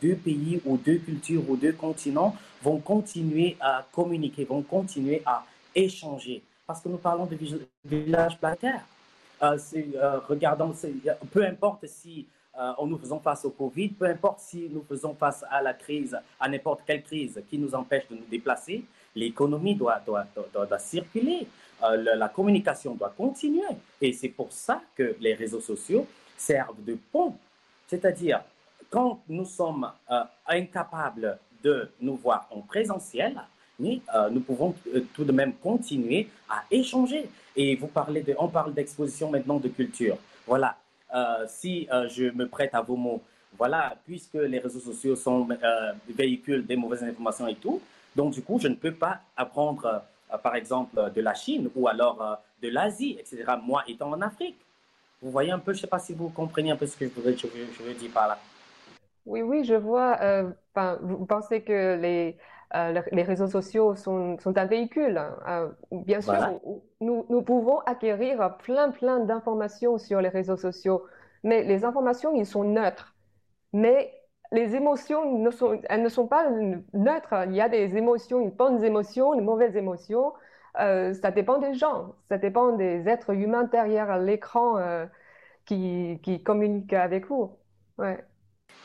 deux 0.00 0.14
pays 0.14 0.60
ou 0.64 0.76
deux 0.76 0.98
cultures 0.98 1.42
ou 1.50 1.56
deux 1.56 1.72
continents 1.72 2.36
vont 2.62 2.78
continuer 2.78 3.56
à 3.60 3.84
communiquer, 3.90 4.44
vont 4.44 4.62
continuer 4.62 5.20
à 5.26 5.44
échanger? 5.74 6.42
Parce 6.64 6.80
que 6.80 6.88
nous 6.88 6.98
parlons 6.98 7.26
de 7.26 7.36
village 7.84 8.38
planétaire. 8.38 8.84
regardons, 9.40 10.72
peu 11.32 11.44
importe 11.44 11.86
si 11.88 12.28
euh, 12.58 12.72
nous 12.86 12.98
faisant 12.98 13.18
face 13.18 13.44
au 13.46 13.50
Covid, 13.50 13.88
peu 13.88 14.04
importe 14.04 14.40
si 14.40 14.68
nous 14.70 14.84
faisons 14.86 15.14
face 15.14 15.42
à 15.50 15.62
la 15.62 15.72
crise, 15.72 16.18
à 16.38 16.48
n'importe 16.48 16.82
quelle 16.86 17.02
crise 17.02 17.42
qui 17.48 17.56
nous 17.56 17.74
empêche 17.74 18.06
de 18.08 18.14
nous 18.14 18.26
déplacer, 18.30 18.84
l'économie 19.14 19.74
doit, 19.74 20.02
circuler, 20.78 21.46
euh, 21.82 22.14
la, 22.14 22.28
communication 22.28 22.94
doit 22.94 23.14
continuer. 23.16 23.62
Et 24.02 24.12
c'est 24.12 24.28
pour 24.28 24.52
ça 24.52 24.82
que 24.94 25.16
les 25.20 25.32
réseaux 25.34 25.60
sociaux 25.62 26.06
servent 26.36 26.84
de 26.84 26.98
pont. 27.10 27.34
C'est-à-dire, 27.86 28.42
quand 28.90 29.22
nous 29.28 29.46
sommes 29.46 29.90
euh, 30.10 30.22
incapables 30.46 31.38
de 31.62 31.90
nous 32.00 32.16
voir 32.16 32.48
en 32.50 32.60
présentiel, 32.60 33.40
nous 33.78 34.40
pouvons 34.40 34.74
tout 35.14 35.24
de 35.24 35.32
même 35.32 35.54
continuer 35.54 36.28
à 36.48 36.62
échanger. 36.70 37.28
Et 37.56 37.76
vous 37.76 37.88
parlez 37.88 38.22
de, 38.22 38.34
on 38.38 38.48
parle 38.48 38.74
d'exposition 38.74 39.30
maintenant 39.30 39.58
de 39.58 39.68
culture. 39.68 40.18
Voilà, 40.46 40.76
euh, 40.76 40.81
si 41.48 41.88
euh, 41.92 42.08
je 42.08 42.24
me 42.24 42.48
prête 42.48 42.74
à 42.74 42.80
vos 42.80 42.96
mots, 42.96 43.22
voilà, 43.58 43.94
puisque 44.06 44.34
les 44.34 44.58
réseaux 44.58 44.80
sociaux 44.80 45.16
sont 45.16 45.48
euh, 45.50 45.92
véhiculent 46.08 46.66
des 46.66 46.76
mauvaises 46.76 47.02
informations 47.02 47.46
et 47.46 47.54
tout, 47.54 47.80
donc 48.16 48.32
du 48.32 48.42
coup, 48.42 48.58
je 48.58 48.68
ne 48.68 48.74
peux 48.74 48.92
pas 48.92 49.20
apprendre, 49.36 50.02
par 50.42 50.54
exemple, 50.54 51.10
de 51.14 51.20
la 51.20 51.34
Chine 51.34 51.70
ou 51.74 51.88
alors 51.88 52.38
de 52.62 52.68
l'Asie, 52.68 53.16
etc., 53.18 53.44
moi 53.62 53.82
étant 53.88 54.10
en 54.10 54.20
Afrique. 54.20 54.56
Vous 55.22 55.30
voyez 55.30 55.50
un 55.50 55.58
peu, 55.58 55.72
je 55.72 55.78
ne 55.78 55.80
sais 55.82 55.86
pas 55.86 55.98
si 55.98 56.12
vous 56.12 56.28
comprenez 56.28 56.70
un 56.70 56.76
peu 56.76 56.86
ce 56.86 56.96
que 56.96 57.06
je 57.06 57.20
veux, 57.20 57.34
je 57.34 57.92
dire 57.92 58.10
par 58.12 58.28
là. 58.28 58.38
Oui, 59.24 59.40
oui, 59.40 59.64
je 59.64 59.74
vois. 59.74 60.18
vous 61.00 61.24
pensez 61.24 61.62
que 61.62 61.96
les, 61.96 62.36
euh, 62.74 63.02
les 63.12 63.22
réseaux 63.22 63.48
sociaux 63.48 63.94
sont, 63.96 64.38
un 64.44 64.64
véhicule. 64.64 65.20
Euh, 65.46 65.68
bien 65.90 66.22
sûr, 66.22 66.60
nous, 67.00 67.26
nous, 67.28 67.42
pouvons 67.42 67.80
acquérir 67.80 68.56
plein, 68.58 68.90
plein 68.90 69.20
d'informations 69.20 69.98
sur 69.98 70.22
les 70.22 70.30
réseaux 70.30 70.56
sociaux, 70.56 71.04
mais 71.42 71.64
les 71.64 71.84
informations, 71.84 72.34
ils 72.34 72.46
sont 72.46 72.64
neutres. 72.64 73.14
Mais 73.74 74.14
les 74.52 74.74
émotions, 74.74 75.38
ne 75.38 75.50
sont, 75.50 75.80
elles 75.88 76.02
ne 76.02 76.08
sont 76.08 76.26
pas 76.26 76.48
neutres. 76.94 77.34
Il 77.46 77.54
y 77.54 77.60
a 77.60 77.68
des 77.68 77.96
émotions, 77.96 78.40
une 78.40 78.50
bonnes 78.50 78.82
émotions, 78.82 79.34
une 79.34 79.44
mauvaises 79.44 79.76
émotions. 79.76 80.32
Euh, 80.80 81.12
ça 81.12 81.30
dépend 81.30 81.58
des 81.58 81.74
gens, 81.74 82.14
ça 82.30 82.38
dépend 82.38 82.72
des 82.72 83.06
êtres 83.06 83.34
humains 83.34 83.64
derrière 83.64 84.18
l'écran 84.18 84.78
qui, 85.66 86.20
qui, 86.22 86.42
communiquent 86.42 86.94
avec 86.94 87.26
vous. 87.26 87.50
Ouais. 87.98 88.24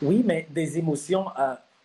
Oui, 0.01 0.23
mais 0.25 0.45
des 0.51 0.77
émotions 0.77 1.27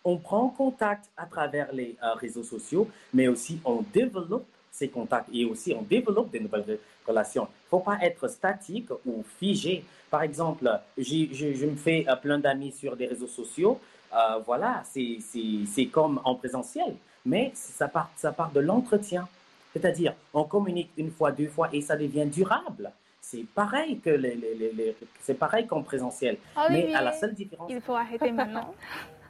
on 0.03 0.17
prend 0.17 0.49
contact 0.49 1.09
à 1.17 1.25
travers 1.25 1.71
les 1.73 1.95
euh, 2.03 2.13
réseaux 2.13 2.43
sociaux, 2.43 2.87
mais 3.13 3.27
aussi 3.27 3.59
on 3.65 3.83
développe 3.93 4.45
ces 4.71 4.89
contacts 4.89 5.29
et 5.33 5.45
aussi 5.45 5.73
on 5.77 5.83
développe 5.83 6.31
des 6.31 6.39
nouvelles 6.39 6.79
relations. 7.07 7.43
Il 7.43 7.65
ne 7.65 7.69
faut 7.69 7.79
pas 7.79 7.99
être 8.01 8.27
statique 8.27 8.89
ou 9.05 9.23
figé. 9.39 9.83
Par 10.09 10.23
exemple, 10.23 10.69
je, 10.97 11.65
me 11.65 11.75
fais 11.75 12.05
euh, 12.07 12.15
plein 12.15 12.39
d'amis 12.39 12.71
sur 12.71 12.95
des 12.95 13.07
réseaux 13.07 13.27
sociaux. 13.27 13.79
Euh, 14.13 14.39
voilà, 14.45 14.83
c'est 14.85 15.85
comme 15.91 16.19
en 16.23 16.35
présentiel, 16.35 16.95
mais 17.25 17.51
ça 17.55 17.87
part, 17.87 18.11
ça 18.15 18.31
part 18.31 18.51
de 18.51 18.59
l'entretien. 18.59 19.27
C'est-à-dire, 19.73 20.13
on 20.33 20.43
communique 20.43 20.91
une 20.97 21.09
fois, 21.09 21.31
deux 21.31 21.47
fois 21.47 21.69
et 21.73 21.81
ça 21.81 21.95
devient 21.95 22.27
durable. 22.27 22.91
C'est 23.21 23.45
pareil 23.55 23.99
que 23.99 24.11
les, 24.11 24.95
c'est 25.21 25.33
pareil 25.33 25.65
qu'en 25.65 25.81
présentiel. 25.81 26.37
Ah 26.55 26.67
mais 26.69 26.93
à 26.93 27.01
la 27.01 27.13
seule 27.13 27.33
différence. 27.33 27.71
Il 27.71 27.81
faut 27.81 27.95
arrêter 27.95 28.31
maintenant. 28.31 28.75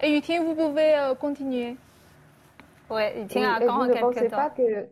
Et 0.00 0.12
Yutien, 0.12 0.44
vous 0.44 0.54
pouvez 0.54 0.94
euh, 0.96 1.14
continuer. 1.14 1.76
Oui, 2.90 3.02
Yutien 3.16 3.54
a 3.54 3.64
encore 3.64 4.12
quelques 4.12 4.30
temps. 4.30 4.36
Pas 4.36 4.50
que... 4.50 4.88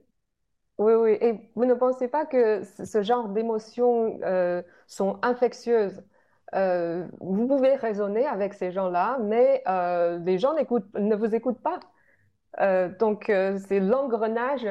Oui, 0.78 0.92
oui. 0.94 1.18
Et 1.20 1.50
vous 1.54 1.64
ne 1.64 1.74
pensez 1.74 2.08
pas 2.08 2.26
que 2.26 2.62
ce 2.62 3.02
genre 3.02 3.28
d'émotions 3.28 4.18
euh, 4.24 4.62
sont 4.86 5.18
infectieuses? 5.22 6.02
Euh, 6.54 7.06
Vous 7.20 7.46
pouvez 7.46 7.76
raisonner 7.76 8.26
avec 8.26 8.54
ces 8.54 8.72
gens-là, 8.72 9.18
mais 9.22 9.62
les 10.24 10.38
gens 10.38 10.54
ne 10.54 11.14
vous 11.16 11.34
écoutent 11.34 11.62
pas. 11.62 11.80
donc, 12.98 13.24
c'est 13.26 13.80
l'engrenage 13.80 14.66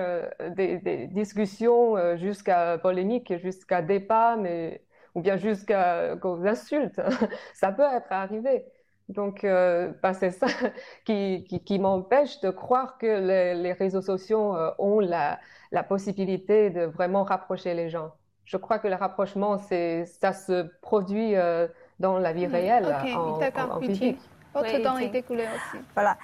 des, 0.56 0.78
des, 0.78 1.08
discussions 1.08 2.16
jusqu'à 2.18 2.78
polémique, 2.78 3.36
jusqu'à 3.38 3.82
débat, 3.82 4.36
mais, 4.36 4.84
ou 5.16 5.22
bien 5.22 5.38
jusqu'aux 5.38 6.46
insultes. 6.46 7.02
Ça 7.54 7.72
peut 7.72 7.84
être 7.84 8.12
arrivé. 8.12 8.66
Donc, 9.10 9.44
euh, 9.44 9.92
ben, 10.02 10.14
c'est 10.14 10.32
ça 10.32 10.48
qui, 11.06 11.44
qui, 11.66 11.80
m'empêche 11.80 12.40
de 12.42 12.50
croire 12.50 12.98
que 12.98 13.06
les, 13.06 13.74
réseaux 13.74 14.02
sociaux 14.02 14.56
euh, 14.56 14.72
ont 14.80 15.00
la, 15.00 15.40
la, 15.72 15.84
possibilité 15.84 16.72
de 16.72 16.82
vraiment 16.82 17.24
rapprocher 17.24 17.76
les 17.76 17.90
gens. 17.90 18.12
Je 18.46 18.58
crois 18.58 18.80
que 18.80 18.88
le 18.88 18.96
rapprochement, 18.96 19.58
c'est, 19.58 20.06
ça 20.06 20.34
se 20.34 20.64
produit 20.82 21.36
euh, 21.36 21.68
dans 22.00 22.18
la 22.18 22.34
vie 22.34 22.48
réelle, 22.48 22.86
en, 23.16 23.40
en, 23.76 23.80
physique. 23.80 24.20
Votre 24.54 24.82
temps 24.82 24.98
est 24.98 25.14
écoulé 25.14 25.44
aussi. 25.44 25.84
Voilà. 25.94 26.18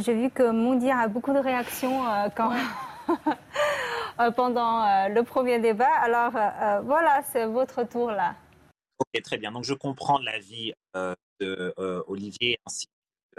J'ai 0.00 0.14
vu 0.14 0.30
que 0.30 0.50
Mondir 0.50 0.98
a 0.98 1.06
beaucoup 1.08 1.32
de 1.32 1.38
réactions 1.38 2.00
quand... 2.34 2.52
pendant 4.36 5.08
le 5.08 5.22
premier 5.22 5.58
débat. 5.58 5.90
Alors, 6.02 6.32
voilà, 6.84 7.20
c'est 7.30 7.44
votre 7.44 7.82
tour 7.82 8.10
là. 8.10 8.36
Ok, 8.98 9.22
très 9.22 9.36
bien. 9.36 9.52
Donc, 9.52 9.64
je 9.64 9.74
comprends 9.74 10.18
l'avis 10.18 10.72
euh, 11.44 12.02
Olivier 12.06 12.58
ainsi 12.66 12.86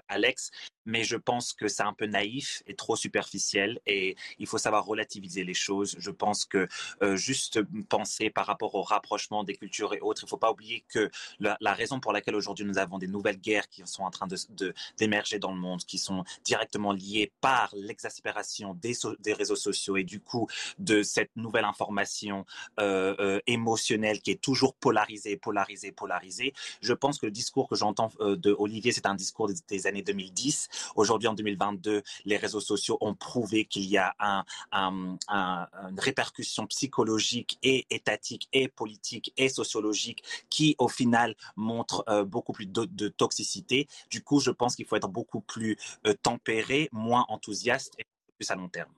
Alex, 0.08 0.52
mais 0.86 1.04
je 1.04 1.16
pense 1.16 1.54
que 1.54 1.68
c'est 1.68 1.84
un 1.84 1.94
peu 1.94 2.06
naïf 2.06 2.64
et 2.68 2.76
trop 2.76 2.96
superficiel 2.96 3.80
et 3.86 4.16
il 4.40 4.48
faut 4.48 4.58
savoir 4.58 4.86
relativiser 4.86 5.44
les 5.44 5.54
choses. 5.54 5.96
Je 5.98 6.12
pense 6.12 6.46
que 6.46 6.68
euh, 7.02 7.16
juste 7.16 7.62
penser 7.90 8.30
par 8.30 8.46
rapport 8.46 8.76
au 8.76 8.82
rapprochement 8.82 9.44
des 9.44 9.56
cultures 9.56 9.94
et 9.94 10.02
autres, 10.02 10.24
il 10.24 10.26
ne 10.26 10.30
faut 10.30 10.38
pas 10.38 10.52
oublier 10.52 10.84
que 10.90 11.10
la, 11.40 11.74
raison 11.74 12.00
pour 12.00 12.14
laquelle 12.14 12.36
aujourd'hui 12.36 12.66
nous 12.66 12.78
avons 12.78 12.98
des 12.98 13.08
nouvelles 13.08 13.40
guerres 13.40 13.68
qui 13.70 13.82
sont 13.86 14.04
en 14.04 14.12
train 14.12 14.28
de, 14.28 14.74
d'émerger 14.98 15.40
dans 15.40 15.52
le 15.52 15.60
monde, 15.60 15.80
qui 15.84 15.98
sont 15.98 16.24
directement 16.44 16.92
liées 16.92 17.32
par 17.42 17.74
l'exaspération 17.74 18.76
des, 18.76 18.94
des 19.20 19.34
réseaux 19.34 19.56
sociaux 19.56 19.98
et 19.98 20.04
du 20.04 20.20
coup 20.20 20.48
de 20.78 21.02
cette 21.02 21.32
nouvelle 21.36 21.66
information 21.66 22.46
euh, 22.80 23.16
euh, 23.20 23.40
émotionnelle 23.48 24.22
qui 24.22 24.32
est 24.32 24.42
toujours 24.42 24.76
polarisée, 24.76 25.38
polarisée, 25.38 25.92
polarisée. 25.92 26.54
Je 26.82 26.94
pense 26.94 27.20
que 27.20 27.26
le 27.26 27.32
discours 27.32 27.68
que 27.68 27.76
j'entends 27.76 28.12
de 28.20 28.56
Olivier, 28.58 28.92
c'est 28.92 29.06
un 29.06 29.16
discours 29.16 29.48
des 29.48 29.83
les 29.84 29.88
années 29.88 30.02
2010. 30.02 30.70
Aujourd'hui, 30.96 31.28
en 31.28 31.34
2022, 31.34 32.04
les 32.26 32.38
réseaux 32.38 32.60
sociaux 32.60 32.98
ont 33.02 33.16
prouvé 33.16 33.66
qu'il 33.66 33.86
y 33.86 33.98
a 33.98 34.16
un, 34.20 34.44
une 34.72 36.00
répercussion 36.00 36.66
psychologique 36.68 37.60
et 37.64 37.86
étatique 37.90 38.48
et 38.54 38.68
politique 38.68 39.34
et 39.38 39.50
sociologique 39.50 40.24
qui, 40.50 40.76
au 40.80 40.88
final, 40.88 41.36
montre 41.56 42.04
euh, 42.10 42.24
beaucoup 42.24 42.54
plus 42.54 42.66
de, 42.66 43.08
toxicité. 43.10 43.88
Du 44.10 44.24
coup, 44.24 44.40
je 44.40 44.52
pense 44.52 44.76
qu'il 44.76 44.86
faut 44.86 44.96
être 44.96 45.10
beaucoup 45.10 45.42
plus 45.42 45.78
euh, 46.08 46.14
tempéré, 46.22 46.90
moins 46.92 47.26
enthousiaste 47.30 47.94
et 48.00 48.06
plus 48.38 48.50
à 48.50 48.56
long 48.56 48.70
terme. 48.70 48.92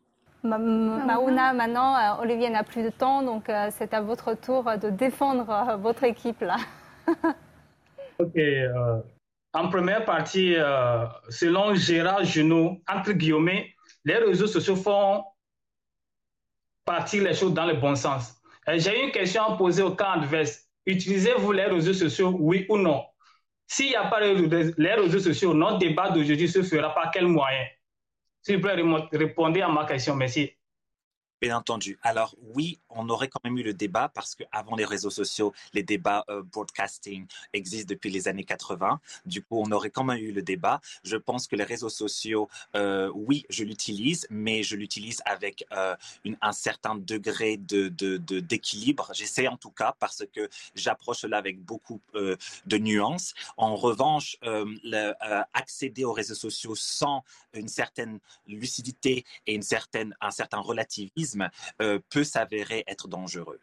Maouna, 0.44 1.54
maintenant, 1.54 1.96
euh, 1.96 2.22
Olivier 2.22 2.50
n'a 2.50 2.64
plus 2.64 2.84
de 2.84 2.90
temps, 2.90 3.24
donc 3.24 3.52
c'est 3.72 3.94
à 3.96 4.02
votre 4.02 4.36
tour 4.36 4.64
de 4.80 4.92
défendre 4.92 5.78
votre 5.78 6.04
équipe 6.04 6.42
là. 6.42 6.58
ok. 8.20 8.38
En 9.56 9.70
première 9.70 10.04
partie, 10.04 10.56
selon 11.30 11.74
Gérard 11.76 12.26
Junot, 12.26 12.82
entre 12.88 13.14
guillemets, 13.14 13.74
les 14.04 14.18
réseaux 14.18 14.48
sociaux 14.48 14.76
font 14.76 15.24
partir 16.84 17.24
les 17.24 17.34
choses 17.34 17.54
dans 17.54 17.66
le 17.66 17.76
bon 17.76 17.96
sens. 17.96 18.36
J'ai 18.68 19.04
une 19.04 19.12
question 19.12 19.44
à 19.44 19.58
poser 19.58 19.82
au 19.82 19.96
camp 19.96 20.12
adverse. 20.12 20.60
Utilisez-vous 20.86 21.52
les 21.54 21.66
réseaux 21.66 21.94
sociaux, 21.94 22.36
oui 22.38 22.66
ou 22.70 22.78
non? 22.78 23.06
S'il 23.66 23.88
n'y 23.88 23.96
a 23.96 24.06
pas 24.06 24.20
les 24.20 24.94
réseaux 24.94 25.20
sociaux, 25.20 25.54
notre 25.54 25.80
débat 25.80 26.10
d'aujourd'hui 26.10 26.50
se 26.50 26.62
fera 26.62 26.94
par 26.94 27.10
quel 27.12 27.28
moyen? 27.28 27.66
S'il 28.42 28.58
vous 28.58 28.62
plaît, 28.62 28.76
répondez 29.14 29.62
à 29.62 29.70
ma 29.70 29.86
question. 29.86 30.16
Merci. 30.16 30.55
Bien 31.46 31.58
entendu. 31.58 32.00
Alors 32.02 32.36
oui, 32.56 32.80
on 32.90 33.08
aurait 33.08 33.28
quand 33.28 33.40
même 33.44 33.56
eu 33.56 33.62
le 33.62 33.76
débat 33.76 34.10
parce 34.10 34.34
qu'avant 34.34 34.76
les 34.76 34.84
réseaux 34.84 35.12
sociaux, 35.12 35.54
les 35.74 35.84
débats 35.84 36.26
euh, 36.28 36.42
broadcasting 36.42 37.28
existent 37.54 37.88
depuis 37.88 38.10
les 38.10 38.28
années 38.28 38.46
80. 38.46 39.00
Du 39.28 39.44
coup, 39.44 39.62
on 39.64 39.72
aurait 39.72 39.92
quand 39.92 40.04
même 40.04 40.18
eu 40.18 40.32
le 40.32 40.42
débat. 40.42 40.82
Je 41.04 41.18
pense 41.18 41.46
que 41.46 41.56
les 41.56 41.64
réseaux 41.64 41.90
sociaux, 41.90 42.50
euh, 42.76 43.12
oui, 43.14 43.46
je 43.52 43.64
l'utilise, 43.64 44.26
mais 44.32 44.64
je 44.64 44.76
l'utilise 44.76 45.22
avec 45.24 45.68
euh, 45.72 45.96
un 46.42 46.52
certain 46.52 46.96
degré 46.96 47.58
de, 47.58 47.90
d'équilibre. 48.40 49.12
J'essaie 49.14 49.48
en 49.48 49.58
tout 49.58 49.70
cas 49.70 49.96
parce 50.00 50.24
que 50.34 50.50
j'approche 50.74 51.20
cela 51.20 51.38
avec 51.38 51.64
beaucoup 51.64 52.02
de 52.16 52.78
nuances. 52.80 53.36
En 53.56 53.76
revanche, 53.76 54.40
accéder 55.54 56.06
aux 56.06 56.14
réseaux 56.14 56.34
sociaux 56.34 56.74
sans 56.74 57.24
une 57.54 57.68
certaine 57.68 58.20
lucidité 58.48 59.26
et 59.46 59.54
une 59.54 59.62
certaine, 59.62 60.16
un 60.22 60.32
certain 60.32 60.60
relativisme 60.60 61.35
euh, 61.82 62.00
peut 62.10 62.24
s'avérer 62.24 62.84
être 62.88 63.08
dangereux. 63.08 63.60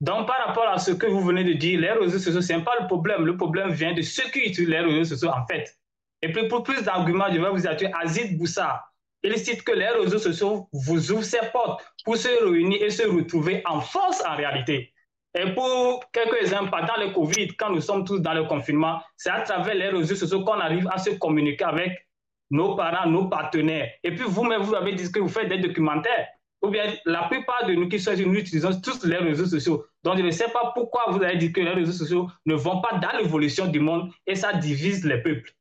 Donc, 0.00 0.26
par 0.26 0.46
rapport 0.46 0.68
à 0.68 0.78
ce 0.78 0.90
que 0.90 1.06
vous 1.06 1.20
venez 1.20 1.44
de 1.44 1.52
dire, 1.52 1.80
les 1.80 1.92
réseaux 1.92 2.18
sociaux, 2.18 2.42
ce 2.42 2.52
n'est 2.52 2.64
pas 2.64 2.74
le 2.80 2.86
problème. 2.86 3.24
Le 3.24 3.36
problème 3.36 3.70
vient 3.70 3.94
de 3.94 4.02
ceux 4.02 4.28
qui 4.30 4.40
utilisent 4.40 4.68
les 4.68 4.80
réseaux 4.80 5.14
sociaux, 5.14 5.30
en 5.30 5.46
fait. 5.46 5.78
Et 6.22 6.32
puis, 6.32 6.48
pour 6.48 6.62
plus 6.62 6.82
d'arguments, 6.82 7.26
je 7.32 7.40
vais 7.40 7.50
vous 7.50 7.58
dire 7.58 7.90
Azid 8.02 8.36
Boussa. 8.36 8.84
Il 9.22 9.36
cite 9.38 9.62
que 9.62 9.72
les 9.72 9.88
réseaux 9.88 10.18
sociaux 10.18 10.68
vous 10.72 11.12
ouvrent 11.12 11.24
ces 11.24 11.40
portes 11.52 11.82
pour 12.04 12.16
se 12.16 12.28
réunir 12.44 12.82
et 12.82 12.90
se 12.90 13.04
retrouver 13.04 13.62
en 13.64 13.80
force 13.80 14.22
en 14.26 14.36
réalité. 14.36 14.92
Et 15.34 15.52
pour 15.52 16.04
quelques 16.12 16.42
exemples, 16.42 16.70
pendant 16.70 16.96
le 16.98 17.10
Covid, 17.12 17.48
quand 17.56 17.70
nous 17.70 17.80
sommes 17.80 18.04
tous 18.04 18.20
dans 18.20 18.34
le 18.34 18.44
confinement, 18.44 19.00
c'est 19.16 19.30
à 19.30 19.40
travers 19.40 19.74
les 19.74 19.88
réseaux 19.88 20.14
sociaux 20.14 20.44
qu'on 20.44 20.60
arrive 20.60 20.88
à 20.92 20.98
se 20.98 21.10
communiquer 21.10 21.64
avec 21.64 22.08
nos 22.50 22.76
parents, 22.76 23.08
nos 23.08 23.28
partenaires. 23.28 23.90
Et 24.02 24.14
puis 24.14 24.24
vous-même, 24.26 24.62
vous 24.62 24.74
avez 24.74 24.94
dit 24.94 25.10
que 25.10 25.18
vous 25.18 25.28
faites 25.28 25.48
des 25.48 25.58
documentaires 25.58 26.28
ou 26.64 26.70
bien 26.70 26.94
la 27.04 27.28
plupart 27.28 27.66
de 27.66 27.74
nous 27.74 27.88
qui 27.88 28.00
sommes, 28.00 28.16
nous 28.16 28.34
utilisons 28.34 28.80
tous 28.80 29.04
les 29.04 29.18
réseaux 29.18 29.46
sociaux. 29.46 29.84
Donc, 30.02 30.16
je 30.16 30.22
ne 30.22 30.30
sais 30.30 30.48
pas 30.48 30.72
pourquoi 30.74 31.04
vous 31.08 31.22
avez 31.22 31.36
dit 31.36 31.52
que 31.52 31.60
les 31.60 31.70
réseaux 31.70 31.92
sociaux 31.92 32.28
ne 32.46 32.54
vont 32.54 32.80
pas 32.80 32.98
dans 32.98 33.18
l'évolution 33.18 33.66
du 33.66 33.80
monde 33.80 34.10
et 34.26 34.34
ça 34.34 34.54
divise 34.54 35.04
les 35.04 35.18
peuples. 35.18 35.52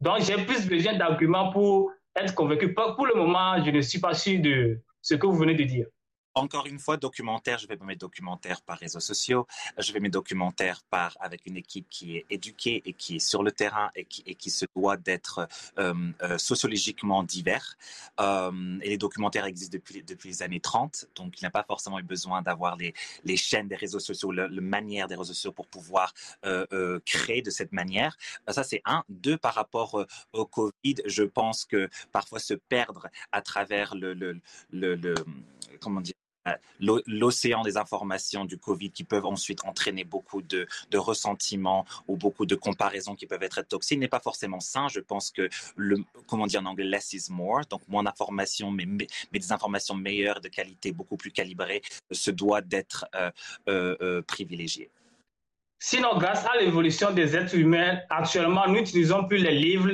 Donc, 0.00 0.22
j'ai 0.22 0.36
plus 0.44 0.66
besoin 0.66 0.94
d'arguments 0.94 1.52
pour 1.52 1.92
être 2.16 2.34
convaincu. 2.34 2.74
Pour 2.74 3.06
le 3.06 3.14
moment, 3.14 3.62
je 3.64 3.70
ne 3.70 3.80
suis 3.80 4.00
pas 4.00 4.14
sûr 4.14 4.40
de 4.40 4.80
ce 5.00 5.14
que 5.14 5.26
vous 5.26 5.34
venez 5.34 5.54
de 5.54 5.64
dire. 5.64 5.86
Encore 6.34 6.66
une 6.66 6.78
fois, 6.78 6.96
documentaire, 6.96 7.58
je 7.58 7.66
vais 7.66 7.76
mes 7.82 7.96
documentaires 7.96 8.62
par 8.62 8.78
réseaux 8.78 9.00
sociaux, 9.00 9.46
je 9.76 9.92
vais 9.92 10.00
mes 10.00 10.08
documentaires 10.08 10.82
par 10.88 11.16
avec 11.20 11.44
une 11.46 11.58
équipe 11.58 11.86
qui 11.90 12.16
est 12.16 12.26
éduquée 12.30 12.82
et 12.86 12.94
qui 12.94 13.16
est 13.16 13.18
sur 13.18 13.42
le 13.42 13.52
terrain 13.52 13.90
et 13.94 14.04
qui, 14.06 14.22
et 14.24 14.34
qui 14.34 14.50
se 14.50 14.64
doit 14.74 14.96
d'être 14.96 15.46
euh, 15.78 15.94
euh, 16.22 16.38
sociologiquement 16.38 17.22
divers. 17.22 17.76
Euh, 18.20 18.78
et 18.80 18.88
les 18.88 18.98
documentaires 18.98 19.44
existent 19.44 19.76
depuis, 19.76 20.02
depuis 20.02 20.30
les 20.30 20.42
années 20.42 20.60
30, 20.60 21.06
donc 21.14 21.38
il 21.38 21.44
n'y 21.44 21.48
a 21.48 21.50
pas 21.50 21.64
forcément 21.64 21.98
eu 21.98 22.02
besoin 22.02 22.40
d'avoir 22.40 22.76
les, 22.76 22.94
les 23.24 23.36
chaînes 23.36 23.68
des 23.68 23.76
réseaux 23.76 24.00
sociaux, 24.00 24.32
la 24.32 24.48
manière 24.48 25.08
des 25.08 25.16
réseaux 25.16 25.34
sociaux 25.34 25.52
pour 25.52 25.66
pouvoir 25.66 26.14
créer 27.04 27.42
de 27.42 27.50
cette 27.50 27.72
manière. 27.72 28.16
Ça, 28.48 28.62
c'est 28.62 28.80
un. 28.84 29.04
Deux, 29.08 29.36
par 29.36 29.54
rapport 29.54 30.06
au 30.32 30.46
Covid, 30.46 30.96
je 31.04 31.24
pense 31.24 31.64
que 31.64 31.90
parfois 32.12 32.38
se 32.38 32.54
perdre 32.54 33.08
à 33.32 33.42
travers 33.42 33.94
le, 33.94 34.14
le, 34.14 34.40
le, 34.70 34.94
le 34.94 35.14
comment 35.80 36.00
dire 36.00 36.14
euh, 36.14 36.21
l'océan 36.80 37.62
des 37.62 37.76
informations 37.76 38.44
du 38.44 38.58
Covid 38.58 38.90
qui 38.90 39.04
peuvent 39.04 39.26
ensuite 39.26 39.64
entraîner 39.64 40.04
beaucoup 40.04 40.42
de, 40.42 40.66
ressentiments 40.94 41.84
ou 42.08 42.16
beaucoup 42.16 42.46
de 42.46 42.54
comparaisons 42.54 43.14
qui 43.14 43.26
peuvent 43.26 43.42
être 43.42 43.62
toxiques 43.62 43.98
n'est 43.98 44.08
pas 44.08 44.20
forcément 44.20 44.60
sain. 44.60 44.88
Je 44.88 45.00
pense 45.00 45.30
que 45.30 45.48
le, 45.76 45.96
comment 46.26 46.46
dire 46.46 46.60
en 46.60 46.66
anglais, 46.66 46.84
less 46.84 47.12
is 47.12 47.30
more, 47.30 47.62
donc 47.68 47.82
moins 47.88 48.02
d'informations, 48.02 48.70
mais, 48.70 48.86
mais, 48.86 49.06
des 49.32 49.52
informations 49.52 49.94
meilleures, 49.94 50.40
de 50.40 50.48
qualité 50.48 50.92
beaucoup 50.92 51.16
plus 51.16 51.30
calibrées, 51.30 51.82
se 52.10 52.30
doit 52.30 52.60
d'être 52.60 53.06
euh, 53.14 53.30
euh, 53.68 54.22
privilégié. 54.22 54.90
Sinon, 55.78 56.16
grâce 56.16 56.44
à 56.46 56.56
l'évolution 56.60 57.10
des 57.12 57.36
êtres 57.36 57.56
humains, 57.56 57.98
actuellement, 58.08 58.68
nous 58.68 58.74
n'utilisons 58.74 59.24
plus 59.24 59.38
les 59.38 59.54
livres, 59.54 59.90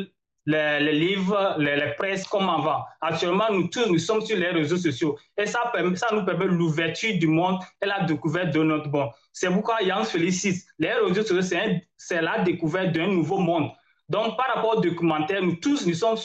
les, 0.48 0.92
livres, 0.92 1.56
les, 1.58 1.76
les, 1.76 1.92
presses 1.92 2.26
comme 2.26 2.48
avant. 2.48 2.82
Actuellement, 3.02 3.52
nous 3.52 3.68
tous, 3.68 3.86
nous 3.86 3.98
sommes 3.98 4.22
sur 4.22 4.38
les 4.38 4.48
réseaux 4.48 4.78
sociaux 4.78 5.18
et 5.36 5.44
ça, 5.44 5.70
ça 5.94 6.08
nous 6.14 6.24
permet 6.24 6.46
l'ouverture 6.46 7.18
du 7.18 7.26
monde 7.26 7.58
et 7.82 7.86
la 7.86 8.04
découverte 8.04 8.54
de 8.54 8.62
notre 8.62 8.88
monde. 8.88 9.10
C'est 9.32 9.50
pourquoi 9.50 9.82
Yann 9.82 10.04
félicite. 10.04 10.64
Les 10.78 10.92
réseaux 10.92 11.22
sociaux, 11.22 11.58
c'est 11.96 12.22
la 12.22 12.38
découverte 12.38 12.92
d'un 12.92 13.08
nouveau 13.08 13.38
monde. 13.38 13.70
Donc, 14.08 14.38
par 14.38 14.54
rapport 14.54 14.78
au 14.78 14.80
documentaire, 14.80 15.42
nous 15.42 15.56
tous, 15.56 15.86
nous 15.86 15.92
sommes 15.92 16.16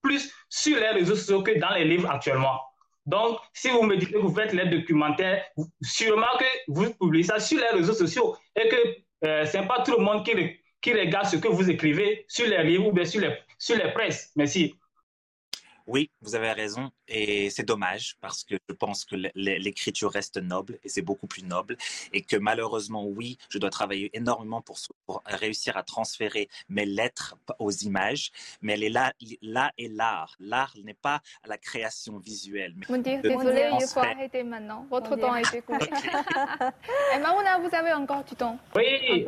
plus 0.00 0.32
sur 0.48 0.78
les 0.78 0.90
réseaux 0.90 1.16
sociaux 1.16 1.42
que 1.42 1.58
dans 1.58 1.74
les 1.74 1.84
livres 1.84 2.08
actuellement. 2.08 2.60
Donc, 3.04 3.38
si 3.52 3.68
vous 3.70 3.82
me 3.82 3.96
dites 3.96 4.12
que 4.12 4.18
vous 4.18 4.32
faites 4.32 4.52
les 4.52 4.66
documentaires, 4.66 5.42
sûrement 5.82 6.38
que 6.38 6.44
vous 6.68 6.94
publiez 6.94 7.24
ça 7.24 7.40
sur 7.40 7.58
les 7.58 7.76
réseaux 7.76 7.94
sociaux 7.94 8.36
et 8.54 8.68
que 8.68 9.26
euh, 9.26 9.44
ce 9.44 9.56
n'est 9.56 9.66
pas 9.66 9.82
tout 9.82 9.96
le 9.98 10.04
monde 10.04 10.24
qui, 10.24 10.34
qui 10.80 10.92
regarde 10.92 11.26
ce 11.26 11.36
que 11.36 11.48
vous 11.48 11.68
écrivez 11.68 12.24
sur 12.28 12.46
les 12.46 12.62
livres 12.62 12.86
ou 12.86 12.92
bien 12.92 13.04
sur 13.04 13.20
les, 13.20 13.36
sur 13.62 13.76
les 13.76 13.92
presses. 13.92 14.32
Merci. 14.34 14.81
Oui, 15.86 16.10
vous 16.20 16.34
avez 16.34 16.52
raison. 16.52 16.90
Et 17.08 17.50
c'est 17.50 17.64
dommage 17.64 18.16
parce 18.20 18.44
que 18.44 18.54
je 18.68 18.74
pense 18.74 19.04
que 19.04 19.16
l'écriture 19.34 20.10
reste 20.10 20.38
noble 20.38 20.78
et 20.82 20.88
c'est 20.88 21.02
beaucoup 21.02 21.26
plus 21.26 21.42
noble. 21.42 21.76
Et 22.12 22.22
que 22.22 22.36
malheureusement, 22.36 23.04
oui, 23.06 23.38
je 23.48 23.58
dois 23.58 23.70
travailler 23.70 24.10
énormément 24.14 24.62
pour, 24.62 24.76
réussir 25.26 25.76
à 25.76 25.82
transférer 25.82 26.48
mes 26.68 26.86
lettres 26.86 27.36
aux 27.58 27.70
images. 27.70 28.30
Mais 28.60 28.74
elle 28.74 28.84
est 28.84 28.88
là, 28.88 29.12
là 29.42 29.72
est 29.78 29.88
l'art. 29.88 30.34
L'art 30.40 30.74
n'est 30.82 30.94
pas 30.94 31.20
la 31.46 31.58
création 31.58 32.18
visuelle. 32.18 32.74
Mais 32.88 32.98
désolé, 32.98 33.70
il 33.80 33.86
faut 33.86 34.00
arrêter 34.00 34.42
maintenant. 34.42 34.86
Votre 34.90 35.16
temps 35.16 35.32
a 35.32 35.40
été 35.40 35.60
coupé. 35.60 35.86
et 37.14 37.18
Mamouna, 37.18 37.58
vous 37.58 37.74
avez 37.74 37.92
encore 37.92 38.24
du 38.24 38.34
temps. 38.34 38.58
Oui. 38.74 39.26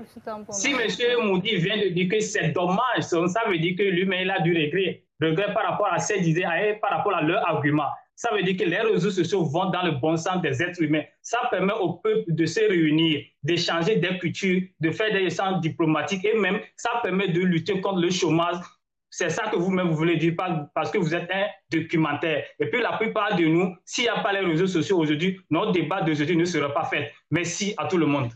Si 0.50 0.72
M. 0.72 1.26
Moudi 1.26 1.56
vient 1.56 1.78
de 1.78 1.88
dire 1.88 2.08
que 2.08 2.20
c'est 2.20 2.50
dommage, 2.50 3.02
ça 3.02 3.42
veut 3.48 3.58
dire 3.58 3.76
que 3.76 3.82
lui-même, 3.82 4.22
il 4.22 4.30
a 4.30 4.40
du 4.40 4.52
regret 4.52 5.03
regret 5.20 5.52
par 5.54 5.64
rapport 5.64 5.92
à 5.92 5.98
ces 5.98 6.28
idées, 6.28 6.46
par 6.80 6.90
rapport 6.90 7.14
à 7.14 7.22
leurs 7.22 7.46
arguments. 7.48 7.90
Ça 8.16 8.30
veut 8.32 8.42
dire 8.42 8.56
que 8.56 8.64
les 8.64 8.78
réseaux 8.78 9.10
sociaux 9.10 9.44
vont 9.44 9.70
dans 9.70 9.82
le 9.82 9.92
bon 9.92 10.16
sens 10.16 10.40
des 10.40 10.62
êtres 10.62 10.80
humains. 10.82 11.02
Ça 11.20 11.38
permet 11.50 11.72
au 11.72 11.94
peuple 11.94 12.24
de 12.28 12.46
se 12.46 12.60
réunir, 12.60 13.24
d'échanger 13.42 13.96
des 13.96 14.18
cultures, 14.18 14.62
de 14.80 14.90
faire 14.92 15.12
des 15.12 15.24
échanges 15.24 15.60
diplomatiques 15.60 16.24
et 16.24 16.38
même 16.38 16.60
ça 16.76 16.90
permet 17.02 17.28
de 17.28 17.40
lutter 17.40 17.80
contre 17.80 18.00
le 18.00 18.10
chômage. 18.10 18.56
C'est 19.10 19.30
ça 19.30 19.48
que 19.48 19.56
vous-même 19.56 19.88
vous 19.88 19.96
voulez 19.96 20.16
dire 20.16 20.34
parce 20.74 20.90
que 20.90 20.98
vous 20.98 21.14
êtes 21.14 21.30
un 21.30 21.46
documentaire. 21.70 22.44
Et 22.58 22.66
puis 22.66 22.80
la 22.80 22.96
plupart 22.96 23.36
de 23.36 23.44
nous, 23.44 23.76
s'il 23.84 24.04
n'y 24.04 24.10
a 24.10 24.20
pas 24.20 24.32
les 24.32 24.40
réseaux 24.40 24.66
sociaux 24.66 24.98
aujourd'hui, 24.98 25.40
notre 25.50 25.72
débat 25.72 26.02
d'aujourd'hui 26.02 26.36
ne 26.36 26.44
sera 26.44 26.72
pas 26.72 26.84
fait. 26.84 27.12
Merci 27.30 27.74
à 27.76 27.86
tout 27.86 27.98
le 27.98 28.06
monde. 28.06 28.30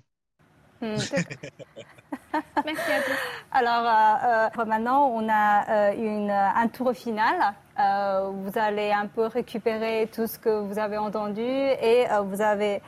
Merci 2.64 2.92
à 2.92 3.02
tous. 3.02 3.18
Alors 3.52 3.86
euh, 3.86 4.48
euh, 4.58 4.64
maintenant, 4.64 5.06
on 5.06 5.28
a 5.28 5.68
euh, 5.68 5.92
une, 5.94 6.30
un 6.30 6.68
tour 6.68 6.92
final. 6.92 7.36
vous 7.76 8.58
allez 8.58 8.90
un 8.92 9.06
peu 9.06 9.26
récupérer 9.26 10.08
tout 10.12 10.26
ce 10.26 10.38
que 10.38 10.60
vous 10.60 10.78
avez 10.78 10.98
entendu 10.98 11.42
et 11.42 12.06
vous 12.24 12.40
avez 12.42 12.82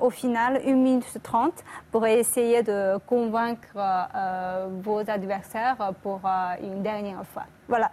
au 0.00 0.10
final 0.10 0.62
une 0.64 0.82
minute 0.82 1.22
trente 1.22 1.62
pour 1.90 2.06
essayer 2.06 2.62
de 2.62 2.96
convaincre 3.06 3.76
vos 4.82 5.00
adversaires 5.10 5.92
pour 6.02 6.20
une 6.62 6.82
dernière 6.82 7.22
fois. 7.26 7.44
Voilà. 7.68 7.90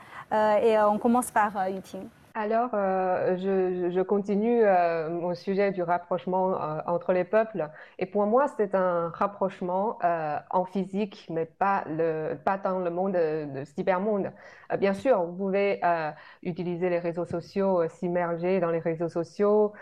et 0.62 0.80
on 0.80 0.98
commence 0.98 1.32
par 1.32 1.68
Yuting. 1.68 2.08
Alors, 2.34 2.70
euh, 2.74 3.36
je, 3.38 3.90
je, 3.92 4.02
continue 4.02 4.64
euh, 4.64 5.10
au 5.20 5.34
sujet 5.34 5.72
du 5.72 5.84
rapprochement 5.84 6.54
euh, 6.54 6.80
entre 6.88 7.12
les 7.12 7.26
peuples. 7.26 7.70
Et 8.00 8.06
pour 8.06 8.26
moi, 8.26 8.46
c'est 8.56 8.74
un 8.74 9.10
rapprochement 9.10 9.98
euh, 10.06 10.38
en 10.50 10.64
physique, 10.64 11.28
mais 11.30 11.46
pas, 11.46 11.84
le, 11.88 12.36
pas 12.36 12.58
dans 12.58 12.80
le 12.80 12.90
monde 12.90 13.14
de, 13.14 13.66
cybermonde. 13.66 14.32
bien 14.80 14.94
sûr, 14.94 15.22
vous 15.26 15.36
pouvez 15.36 15.82
utiliser 16.42 16.90
les 16.90 17.00
réseaux 17.00 17.26
sociaux, 17.26 17.88
s'immerger 17.90 18.60
dans 18.62 18.72
les 18.72 18.80
réseaux 18.80 19.10
sociaux, 19.10 19.74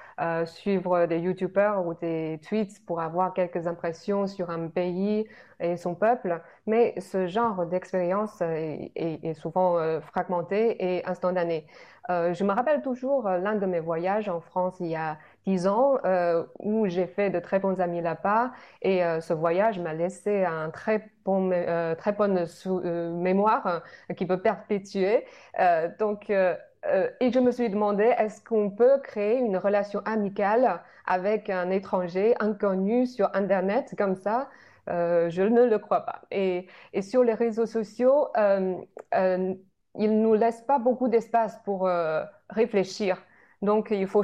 suivre 0.45 1.05
des 1.05 1.19
YouTubers 1.19 1.85
ou 1.85 1.93
des 1.93 2.39
tweets 2.47 2.83
pour 2.85 3.01
avoir 3.01 3.33
quelques 3.33 3.67
impressions 3.67 4.25
sur 4.27 4.49
un 4.49 4.67
pays 4.67 5.27
et 5.59 5.77
son 5.77 5.95
peuple. 5.95 6.41
Mais 6.65 6.93
ce 6.99 7.27
genre 7.27 7.65
d'expérience 7.65 8.41
est, 8.41 9.33
souvent 9.33 9.77
fragmenté 10.01 10.97
et 10.97 11.05
instantané. 11.05 11.65
Euh, 12.09 12.33
je 12.33 12.43
me 12.43 12.51
rappelle 12.51 12.81
toujours 12.81 13.27
euh, 13.27 13.37
l'un 13.37 13.55
de 13.55 13.65
mes 13.67 13.79
voyages 13.79 14.29
en 14.29 14.39
France 14.39 14.77
il 14.79 14.87
y 14.87 14.95
a 14.95 15.17
dix 15.45 15.67
ans 15.67 15.99
euh, 16.05 16.43
où 16.57 16.87
j'ai 16.87 17.05
fait 17.05 17.29
de 17.29 17.39
très 17.39 17.59
bons 17.59 17.79
amis 17.79 18.01
là-bas 18.01 18.51
et 18.81 19.01
ce 19.21 19.33
voyage 19.33 19.79
m'a 19.79 19.93
laissé 19.93 20.43
un 20.43 20.69
très 20.69 21.09
bon, 21.25 21.51
très 21.97 22.11
bonne 22.13 22.45
mémoire 23.17 23.81
qui 24.15 24.25
peut 24.25 24.41
perpétuer. 24.41 25.25
donc, 25.99 26.29
et 26.29 27.31
je 27.31 27.39
me 27.39 27.51
suis 27.51 27.69
demandé 27.69 28.03
est-ce 28.17 28.43
qu'on 28.43 28.69
peut 28.69 28.99
créer 29.03 29.37
une 29.37 29.57
relation 29.57 30.01
amicale 30.05 30.81
avec 31.05 31.49
un 31.49 31.69
étranger 31.69 32.35
inconnu 32.39 33.05
sur 33.05 33.29
Internet 33.33 33.95
comme 33.97 34.15
ça 34.15 34.49
je 34.89 35.41
ne 35.41 35.63
le 35.65 35.79
crois 35.79 36.01
pas. 36.01 36.21
Et, 36.31 36.67
sur 37.01 37.23
les 37.23 37.33
réseaux 37.33 37.65
sociaux, 37.65 38.27
il 39.95 40.21
nous 40.21 40.33
laisse 40.33 40.61
pas 40.61 40.79
beaucoup 40.79 41.07
d'espace 41.07 41.59
pour 41.63 41.87
euh, 41.87 42.23
réfléchir. 42.49 43.21
Donc, 43.61 43.89
il 43.91 44.07
faut, 44.07 44.23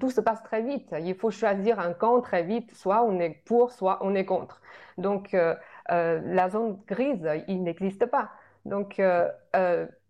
tout 0.00 0.10
se 0.10 0.20
passe 0.20 0.42
très 0.42 0.62
vite. 0.62 0.94
Il 0.98 1.14
faut 1.14 1.30
choisir 1.30 1.78
un 1.78 1.92
camp 1.92 2.20
très 2.22 2.42
vite. 2.42 2.74
Soit 2.74 3.04
on 3.04 3.18
est 3.20 3.42
pour, 3.44 3.72
soit 3.72 3.98
on 4.00 4.14
est 4.14 4.24
contre. 4.24 4.62
Donc, 4.96 5.34
euh, 5.34 5.54
euh, 5.90 6.20
la 6.24 6.48
zone 6.48 6.78
grise, 6.86 7.28
il 7.48 7.62
n'existe 7.62 8.06
pas. 8.06 8.30
Donc, 8.64 9.00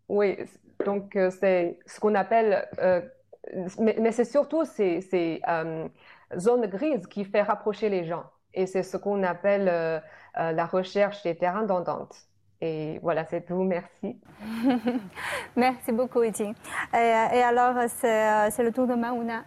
oui, 0.09 0.37
donc 0.85 1.17
c'est 1.31 1.79
ce 1.87 2.01
qu'on 2.01 2.15
appelle, 2.15 2.69
mais, 3.79 3.97
mais 4.01 4.13
c'est 4.13 4.25
surtout 4.25 4.65
ces, 4.65 5.01
ces 5.01 5.41
zones 6.37 6.67
grises 6.67 7.07
qui 7.07 7.25
fait 7.25 7.43
rapprocher 7.43 7.89
les 7.89 8.05
gens. 8.05 8.25
Et 8.55 8.67
c'est 8.67 8.83
ce 8.83 8.97
qu'on 8.97 9.23
appelle 9.23 10.03
la 10.35 10.67
recherche 10.67 11.23
des 11.23 11.37
terrains 11.37 11.65
d'entente. 11.65 12.15
Et 12.61 12.99
voilà, 13.03 13.25
c'est 13.25 13.47
tout. 13.47 13.63
Merci. 13.63 14.17
merci 15.57 15.93
beaucoup, 15.93 16.23
Yuting. 16.23 16.55
Et, 16.95 16.97
et, 16.97 17.43
alors, 17.43 17.75
c'est 17.89 18.63
le 18.63 18.71
tour 18.73 18.87
de 18.87 18.95
Mauna. 18.95 19.45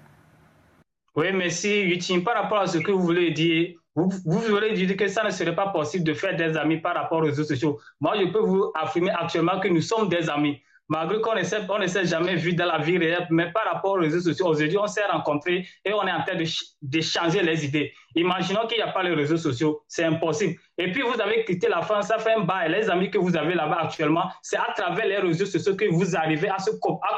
Oui, 1.15 1.31
merci, 1.31 1.81
Yuting. 1.81 2.23
Par 2.23 2.41
rapport 2.41 2.59
à 2.59 2.67
ce 2.67 2.79
que 2.79 2.91
vous 2.91 3.03
voulez 3.03 3.31
dire, 3.31 3.75
vous, 3.95 4.09
vous 4.25 4.39
voulez 4.39 4.73
dire 4.73 4.97
que 4.97 5.07
ça 5.07 5.23
ne 5.23 5.29
serait 5.29 5.53
pas 5.53 5.67
possible 5.67 6.03
de 6.03 6.13
faire 6.13 6.35
des 6.35 6.57
amis 6.57 6.77
par 6.77 6.95
rapport 6.95 7.19
aux 7.19 7.25
réseaux 7.25 7.43
sociaux. 7.43 7.79
Moi, 8.01 8.15
je 8.19 8.31
peux 8.31 8.39
vous 8.39 8.71
affirmer 8.73 9.11
actuellement 9.11 9.59
que 9.59 9.67
nous 9.67 9.81
sommes 9.81 10.09
des 10.09 10.29
amis 10.29 10.59
malgré 10.89 11.21
qu'on 11.21 11.35
ne 11.79 11.87
s'est 11.87 12.05
jamais 12.05 12.35
vu 12.35 12.53
dans 12.53 12.65
la 12.65 12.79
vie 12.79 12.97
réelle, 12.97 13.27
mais 13.29 13.51
par 13.51 13.63
rapport 13.71 13.93
aux 13.93 13.99
réseaux 13.99 14.19
sociaux, 14.19 14.47
aujourd'hui, 14.47 14.77
on 14.77 14.87
s'est 14.87 15.05
rencontrés 15.05 15.65
et 15.85 15.93
on 15.93 16.05
est 16.05 16.11
en 16.11 16.23
train 16.23 16.37
d'échanger 16.81 17.41
les 17.41 17.65
idées. 17.65 17.93
Imaginons 18.15 18.67
qu'il 18.67 18.77
n'y 18.77 18.83
a 18.83 18.91
pas 18.91 19.03
les 19.03 19.13
réseaux 19.13 19.37
sociaux, 19.37 19.81
c'est 19.87 20.03
impossible. 20.03 20.59
Et 20.77 20.91
puis, 20.91 21.01
vous 21.01 21.19
avez 21.21 21.45
quitté 21.45 21.67
la 21.67 21.81
France, 21.81 22.07
ça 22.07 22.19
fait 22.19 22.33
un 22.33 22.41
bail. 22.41 22.71
Les 22.71 22.89
amis 22.89 23.09
que 23.09 23.17
vous 23.17 23.35
avez 23.35 23.55
là-bas 23.55 23.79
actuellement, 23.83 24.29
c'est 24.41 24.57
à 24.57 24.73
travers 24.75 25.05
les 25.05 25.17
réseaux 25.17 25.45
sociaux 25.45 25.75
que 25.75 25.85
vous 25.85 26.15
arrivez 26.15 26.49
à, 26.49 26.57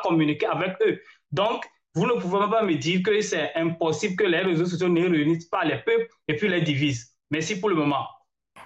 communiquer 0.03 0.45
avec 0.45 0.75
eux. 0.85 0.99
Donc, 1.31 1.65
vous 1.95 2.05
ne 2.05 2.13
pouvez 2.13 2.49
pas 2.49 2.63
me 2.63 2.75
dire 2.75 3.01
que 3.03 3.19
c'est 3.21 3.53
impossible 3.55 4.15
que 4.15 4.25
les 4.25 4.39
réseaux 4.39 4.65
sociaux 4.65 4.89
ne 4.89 5.09
réunissent 5.09 5.49
pas 5.49 5.63
les 5.63 5.77
peuples 5.77 6.07
et 6.27 6.35
puis 6.35 6.47
les 6.47 6.61
divisent. 6.61 7.15
Merci 7.31 7.59
pour 7.59 7.69
le 7.69 7.75
moment. 7.75 8.05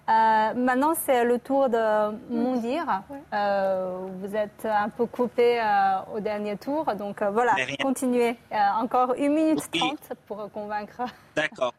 Euh, 0.10 0.54
maintenant, 0.56 0.94
c'est 1.06 1.24
le 1.24 1.38
tour 1.38 1.70
de 1.70 2.34
Mondir. 2.34 3.04
Euh, 3.32 4.08
vous 4.20 4.36
êtes 4.36 4.66
un 4.66 4.90
peu 4.90 5.06
coupé 5.06 5.62
euh, 5.62 6.16
au 6.16 6.20
dernier 6.20 6.58
tour. 6.58 6.86
Donc 6.96 7.22
voilà, 7.22 7.56
continuez. 7.80 8.36
encore 8.80 9.14
une 9.14 9.34
minute 9.34 9.70
trente 9.72 10.14
pour 10.26 10.50
convaincre. 10.52 11.02
D'accord. 11.36 11.74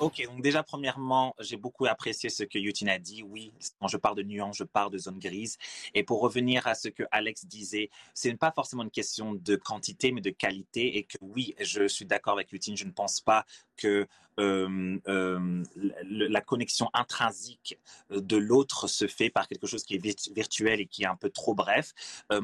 Ok, 0.00 0.24
donc 0.24 0.40
déjà, 0.40 0.62
premièrement, 0.62 1.34
j'ai 1.40 1.58
beaucoup 1.58 1.84
apprécié 1.84 2.30
ce 2.30 2.42
que 2.42 2.58
Yutin 2.58 2.86
a 2.86 2.98
dit. 2.98 3.22
Oui, 3.22 3.52
quand 3.78 3.86
je 3.86 3.98
parle 3.98 4.16
de 4.16 4.22
nuances, 4.22 4.56
je 4.56 4.64
parle 4.64 4.90
de 4.90 4.96
zone 4.96 5.18
grise. 5.18 5.58
Et 5.92 6.02
pour 6.02 6.22
revenir 6.22 6.66
à 6.66 6.74
ce 6.74 6.88
que 6.88 7.02
Alex 7.10 7.44
disait, 7.44 7.90
ce 8.14 8.28
n'est 8.28 8.36
pas 8.36 8.50
forcément 8.50 8.82
une 8.82 8.90
question 8.90 9.34
de 9.34 9.56
quantité, 9.56 10.10
mais 10.10 10.22
de 10.22 10.30
qualité. 10.30 10.96
Et 10.96 11.02
que 11.04 11.18
oui, 11.20 11.54
je 11.60 11.86
suis 11.86 12.06
d'accord 12.06 12.32
avec 12.32 12.50
Yutin, 12.50 12.76
je 12.76 12.86
ne 12.86 12.92
pense 12.92 13.20
pas 13.20 13.44
que 13.80 14.06
euh, 14.40 14.98
euh, 15.08 15.64
la 16.08 16.40
connexion 16.40 16.88
intrinsèque 16.94 17.78
de 18.10 18.36
l'autre 18.36 18.88
se 18.88 19.06
fait 19.06 19.28
par 19.28 19.48
quelque 19.48 19.66
chose 19.66 19.84
qui 19.84 19.96
est 19.96 20.32
virtuel 20.34 20.80
et 20.80 20.86
qui 20.86 21.02
est 21.02 21.06
un 21.06 21.16
peu 21.16 21.30
trop 21.30 21.54
bref. 21.54 21.92
Euh, 22.32 22.40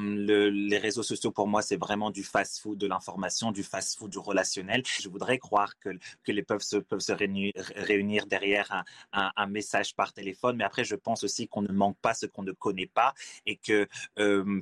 les 0.50 0.78
réseaux 0.78 1.02
sociaux, 1.02 1.30
pour 1.30 1.46
moi, 1.48 1.62
c'est 1.62 1.76
vraiment 1.76 2.10
du 2.10 2.22
fast-food 2.22 2.76
de 2.78 2.86
l'information, 2.86 3.50
du 3.50 3.62
fast-food 3.62 4.10
du 4.10 4.18
relationnel. 4.18 4.82
Je 4.84 5.08
voudrais 5.08 5.38
croire 5.38 5.78
que, 5.78 5.90
les 6.26 6.42
peuvent 6.42 6.62
se, 6.62 6.76
peuvent 6.76 7.00
se 7.00 7.12
réunir, 7.12 8.26
derrière 8.26 8.84
un, 9.12 9.30
un, 9.36 9.46
message 9.46 9.94
par 9.94 10.12
téléphone, 10.12 10.56
mais 10.56 10.64
après, 10.64 10.84
je 10.84 10.96
pense 10.96 11.24
aussi 11.24 11.48
qu'on 11.48 11.62
ne 11.62 11.72
manque 11.72 11.96
pas 11.98 12.14
ce 12.14 12.26
qu'on 12.26 12.42
ne 12.42 12.52
connaît 12.52 12.90
pas 12.92 13.14
et 13.46 13.56
que 13.56 13.88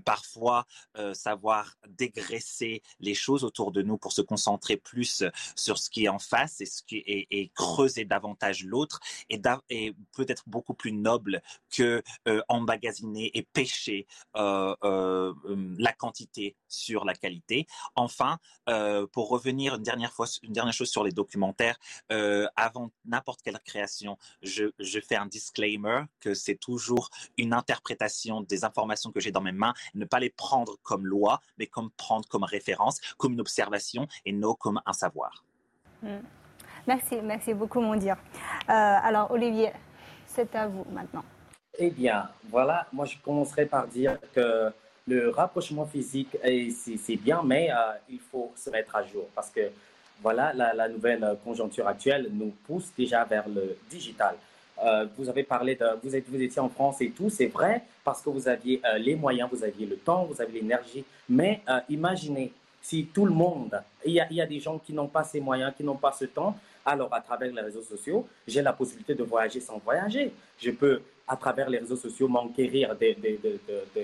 parfois, 0.05 0.67
savoir 1.13 1.77
dégraisser 1.89 2.83
les 3.01 3.15
choses 3.15 3.45
autour 3.45 3.73
de 3.73 3.83
nous 3.83 3.99
pour 3.99 4.13
se 4.13 4.23
concentrer 4.23 4.77
plus 4.77 5.25
sur 5.57 5.79
ce 5.79 5.91
qui 5.91 6.05
est 6.05 6.09
en 6.09 6.19
face 6.19 6.61
et, 6.92 7.27
et, 7.31 7.48
creuser 7.55 8.05
davantage 8.05 8.64
l'autre 8.64 9.00
et, 9.29 9.40
peut-être 10.12 10.44
beaucoup 10.46 10.74
plus 10.74 10.92
noble 10.92 11.42
que 11.70 12.03
euh, 12.29 12.42
emmagasiner 12.48 13.31
et 13.35 13.42
pêcher 13.42 14.07
euh, 14.37 14.74
euh, 14.85 15.35
la 15.79 15.92
quantité 15.92 16.57
sur 16.68 17.05
la 17.05 17.14
qualité. 17.14 17.66
Enfin, 17.94 18.38
pour 19.12 19.29
revenir 19.29 19.77
une 19.77 19.83
dernière 19.83 20.12
fois, 20.12 20.27
une 20.42 20.53
dernière 20.53 20.72
chose 20.72 20.90
sur 20.90 21.05
les 21.05 21.12
documentaires, 21.12 21.79
avant 22.57 22.90
n'importe 23.05 23.42
quelle 23.42 23.59
création, 23.61 24.18
je, 24.42 24.64
je, 24.79 25.00
fais 25.00 25.16
un 25.16 25.27
disclaimer 25.27 26.03
que 26.20 26.35
c'est 26.35 26.57
toujours 26.57 27.11
une 27.37 27.53
interprétation 27.53 28.40
des 28.40 28.64
informations 28.64 29.12
que 29.12 29.20
j'ai 29.20 29.31
dans 29.31 29.40
mes 29.40 29.53
mains, 29.53 29.74
ne 29.94 30.05
pas 30.05 30.20
les 30.20 30.31
prendre 30.31 30.77
comme 30.83 31.07
loi, 31.07 31.40
mais 31.59 31.66
comme 31.66 31.90
prendre 31.92 32.27
comme 32.29 32.44
référence, 32.44 33.00
comme 33.16 33.35
une 33.35 33.40
observation 33.40 34.09
et 34.24 34.33
non 34.33 34.55
comme 34.55 34.81
un 34.87 34.92
savoir. 34.92 35.44
Mm. 36.03 36.20
Merci, 36.87 37.16
merci 37.23 37.55
beaucoup, 37.55 37.81
mon. 37.81 37.99
Euh, 37.99 38.12
alors, 38.68 39.31
Olivier, 39.31 39.70
c'est 40.27 40.55
à 40.55 40.66
vous 40.66 40.85
maintenant. 40.92 41.25
Eh 41.79 41.90
bien, 41.90 42.29
voilà, 42.51 42.87
moi 42.92 43.07
je 43.07 43.16
commencerai 43.25 43.64
par 43.66 43.87
dire 43.87 44.18
que 44.35 44.70
le 45.09 45.31
rapprochement 45.31 45.87
physique, 45.87 46.37
c'est 46.42 47.16
bien, 47.16 47.42
mais 47.42 47.70
euh, 47.70 47.75
il 48.11 48.20
faut 48.20 48.53
se 48.55 48.70
mettre 48.70 48.94
à 48.97 49.03
jour 49.03 49.27
parce 49.35 49.51
que 49.51 49.70
voilà, 50.23 50.53
la, 50.53 50.88
nouvelle 50.88 51.37
conjoncture 51.42 51.88
actuelle 51.88 52.29
nous 52.33 52.53
pousse 52.66 52.92
déjà 52.97 53.25
vers 53.25 53.49
le 53.49 53.77
digital. 53.90 54.37
Euh, 54.85 55.07
vous 55.16 55.29
avez 55.29 55.42
parlé 55.42 55.75
de, 55.75 55.87
vous, 56.03 56.14
étiez 56.14 56.61
en 56.61 56.68
France 56.68 57.01
et 57.01 57.11
tout, 57.11 57.31
c'est 57.31 57.47
vrai, 57.47 57.83
parce 58.05 58.23
que 58.23 58.31
vous 58.31 58.47
aviez 58.47 58.81
les 58.99 59.16
moyens, 59.16 59.49
vous 59.51 59.64
aviez 59.64 59.87
le 59.87 59.97
temps, 59.97 60.25
vous 60.25 60.40
aviez 60.40 60.61
l'énergie, 60.61 61.05
mais 61.29 61.62
imaginez 61.88 62.53
si 62.81 63.07
tout 63.07 63.25
le 63.25 63.33
monde, 63.33 63.83
il 64.05 64.12
y 64.12 64.40
a 64.40 64.47
des 64.47 64.61
gens 64.61 64.79
qui 64.79 64.92
n'ont 64.92 65.09
pas 65.09 65.25
ces 65.25 65.40
moyens, 65.40 65.73
qui 65.75 65.83
n'ont 65.83 65.97
pas 65.97 66.12
ce 66.12 66.27
temps, 66.27 66.55
alors 66.85 67.12
à 67.12 67.20
travers 67.20 67.53
les 67.53 67.62
réseaux 67.62 67.83
sociaux, 67.83 68.27
j'ai 68.47 68.62
la 68.62 68.73
possibilité 68.73 69.14
de 69.14 69.23
voyager 69.23 69.61
sans 69.61 69.79
voyager. 69.79 70.33
Je 70.59 70.70
peux, 70.70 71.01
à 71.27 71.37
travers 71.37 71.68
les 71.70 71.79
réseaux 71.79 71.97
sociaux, 71.97 72.29
m'enquérir 72.29 72.94
de, 72.97 73.14
de, 73.20 73.38
de, 73.42 74.03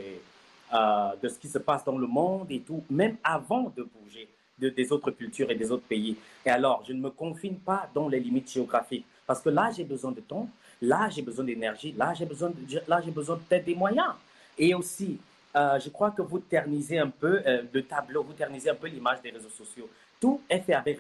euh, 0.73 1.11
de, 1.23 1.29
ce 1.29 1.39
qui 1.39 1.49
se 1.49 1.59
passe 1.59 1.85
dans 1.85 1.99
le 1.99 2.07
monde 2.07 2.51
et 2.51 2.61
tout, 2.61 2.83
même 2.91 3.17
avant 3.23 3.73
de 3.77 3.83
bouger 3.83 4.29
des 4.59 4.93
autres 4.93 5.11
cultures 5.11 5.51
et 5.51 5.55
des 5.55 5.71
autres 5.71 5.87
pays. 5.87 6.17
Et 6.45 6.51
alors, 6.51 6.83
je 6.87 6.93
ne 6.93 7.01
me 7.01 7.11
confine 7.11 7.59
pas 7.59 7.89
dans 7.95 8.09
les 8.09 8.21
limites 8.21 8.51
géographiques, 8.51 9.07
parce 9.27 9.41
que 9.41 9.49
là, 9.49 9.71
j'ai 9.75 9.85
besoin 9.85 10.13
de 10.13 10.21
temps, 10.21 10.49
là, 10.83 11.09
j'ai 11.09 11.23
besoin 11.23 11.45
d'énergie, 11.45 11.95
là, 11.97 12.13
j'ai 12.15 12.27
besoin, 12.27 12.53
là, 12.87 13.01
j'ai 13.03 13.11
besoin 13.11 13.39
peut-être 13.39 13.65
des 13.65 13.75
moyens. 13.75 14.13
Et 14.59 14.75
aussi, 14.75 15.19
euh, 15.57 15.81
je 15.81 15.89
crois 15.89 16.11
que 16.11 16.23
vous 16.23 16.39
ternisez 16.39 16.99
un 16.99 17.09
peu 17.09 17.41
euh, 17.47 17.63
le 17.73 17.83
tableau, 17.83 18.23
vous 18.23 18.35
ternisez 18.35 18.69
un 18.71 18.75
peu 18.75 18.87
l'image 18.87 19.23
des 19.23 19.31
réseaux 19.31 19.49
sociaux. 19.49 19.89
Tout 20.21 20.41
est 20.49 20.61
fait 20.61 20.75
avec, 20.75 20.99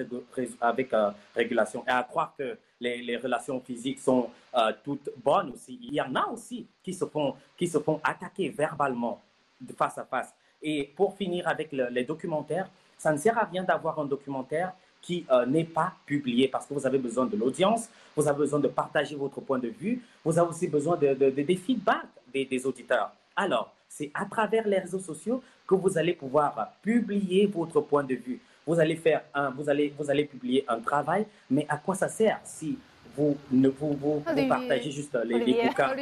avec 0.61 0.93
euh, 0.95 1.11
régulation. 1.37 1.85
Et 1.87 1.91
à 1.91 2.03
croire 2.03 2.35
que 2.37 2.57
les, 2.81 3.03
les 3.03 3.17
relations 3.19 3.61
physiques 3.61 4.01
sont 4.01 4.31
euh, 4.57 4.73
toutes 4.83 5.11
bonnes 5.23 5.53
aussi. 5.53 5.79
Il 5.83 5.95
y 5.95 6.01
en 6.01 6.15
a 6.15 6.27
aussi 6.29 6.67
qui 6.83 6.95
se 6.95 7.05
font, 7.05 7.35
qui 7.57 7.69
se 7.69 7.79
font 7.79 8.01
attaquer 8.03 8.49
verbalement 8.49 9.21
de 9.61 9.73
face 9.75 9.99
à 9.99 10.05
face. 10.05 10.33
Et 10.63 10.91
pour 10.97 11.17
finir 11.17 11.47
avec 11.47 11.71
les 11.73 12.05
documentaires, 12.05 12.71
ça 12.99 13.13
ne 13.13 13.19
sert 13.19 13.37
à 13.39 13.45
rien 13.45 13.63
d'avoir 13.63 13.99
un 13.99 14.05
documentaire 14.05 14.73
qui 15.01 15.25
euh, 15.31 15.47
n'est 15.47 15.65
pas 15.65 15.95
publié 16.05 16.49
parce 16.49 16.67
que 16.67 16.75
vous 16.75 16.87
avez 16.87 16.99
besoin 16.99 17.27
de 17.27 17.37
l'audience, 17.37 17.89
vous 18.15 18.29
avez 18.29 18.39
besoin 18.39 18.61
de 18.61 18.69
partager 18.69 19.17
votre 19.17 19.41
point 19.41 19.59
de 19.59 19.69
vue, 19.69 20.03
vous 20.25 20.39
avez 20.39 20.49
aussi 20.49 20.69
besoin 20.69 20.97
de, 20.97 21.15
de, 21.15 21.31
des 21.31 21.57
feedbacks 21.57 22.07
des, 22.33 22.45
des, 22.45 22.67
auditeurs. 22.67 23.11
Alors, 23.35 23.73
c'est 23.89 24.11
à 24.15 24.27
travers 24.27 24.69
les 24.69 24.79
réseaux 24.79 25.01
sociaux 25.01 25.43
que 25.67 25.75
vous 25.75 25.97
allez 25.97 26.13
pouvoir 26.13 26.75
publier 26.83 27.47
votre 27.47 27.81
point 27.81 28.05
de 28.05 28.15
vue. 28.15 28.41
Vous 28.67 28.79
allez 28.79 28.97
faire 28.97 29.23
un, 29.35 29.51
vous 29.51 29.69
allez, 29.69 29.95
vous 29.99 30.11
allez 30.11 30.25
publier 30.25 30.65
un 30.69 30.79
travail, 30.81 31.27
mais 31.51 31.67
à 31.69 31.77
quoi 31.77 31.95
ça 31.95 32.09
sert 32.09 32.41
si 32.45 32.79
vous 33.17 33.37
ne 33.51 33.69
vous, 33.69 33.95
vous, 33.95 34.23
partagez 34.49 34.91
juste 34.91 35.19
les, 35.25 35.39
les 35.39 35.63
bouquins 35.65 35.93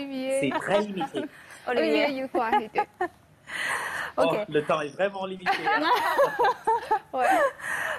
C'est 0.40 0.50
très 0.60 0.80
limité. 0.82 1.22
Olivier, 1.68 2.24
Oh, 4.20 4.32
le 4.48 4.62
temps 4.62 4.80
est 4.80 4.88
vraiment 4.88 5.26
limité. 5.26 5.50
Hein. 5.66 5.82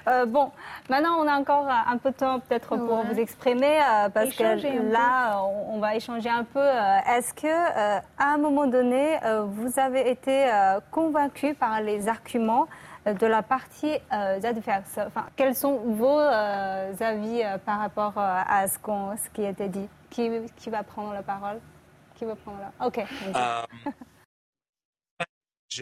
Euh, 0.07 0.25
bon, 0.25 0.49
maintenant 0.89 1.17
on 1.19 1.27
a 1.27 1.37
encore 1.37 1.67
un 1.67 1.97
peu 1.97 2.11
de 2.11 2.15
temps 2.15 2.39
peut-être 2.39 2.69
pour 2.69 3.03
vous 3.03 3.19
exprimer 3.19 3.79
euh, 3.79 4.07
parce 4.09 4.29
que 4.29 4.91
là 4.91 5.43
on, 5.43 5.77
va 5.79 5.95
échanger 5.95 6.29
un 6.29 6.45
peu. 6.45 6.61
Euh, 6.61 6.97
est-ce 7.17 7.33
que 7.33 7.47
à 7.47 8.01
un 8.17 8.37
moment 8.37 8.65
donné 8.65 9.19
vous 9.45 9.77
avez 9.77 10.09
été 10.09 10.49
convaincu 10.89 11.53
par 11.53 11.81
les 11.81 12.07
arguments 12.07 12.67
de 13.13 13.25
la 13.25 13.41
partie 13.41 13.97
adverse. 14.09 14.99
Enfin, 15.05 15.25
Quels 15.35 15.55
sont 15.55 15.77
vos 15.85 16.19
avis 16.19 17.43
par 17.65 17.79
rapport 17.79 18.13
à 18.15 18.67
ce, 18.67 18.77
ce 18.77 19.29
qui 19.31 19.45
a 19.45 19.49
été 19.49 19.67
dit? 19.67 19.87
Qui, 20.09 20.29
qui, 20.57 20.69
va 20.69 20.83
prendre 20.83 21.13
la 21.13 21.21
parole? 21.21 21.59
Qui 22.15 22.25
va 22.25 22.35
prendre 22.35 22.57
la... 22.59 22.87
Ok 22.87 23.03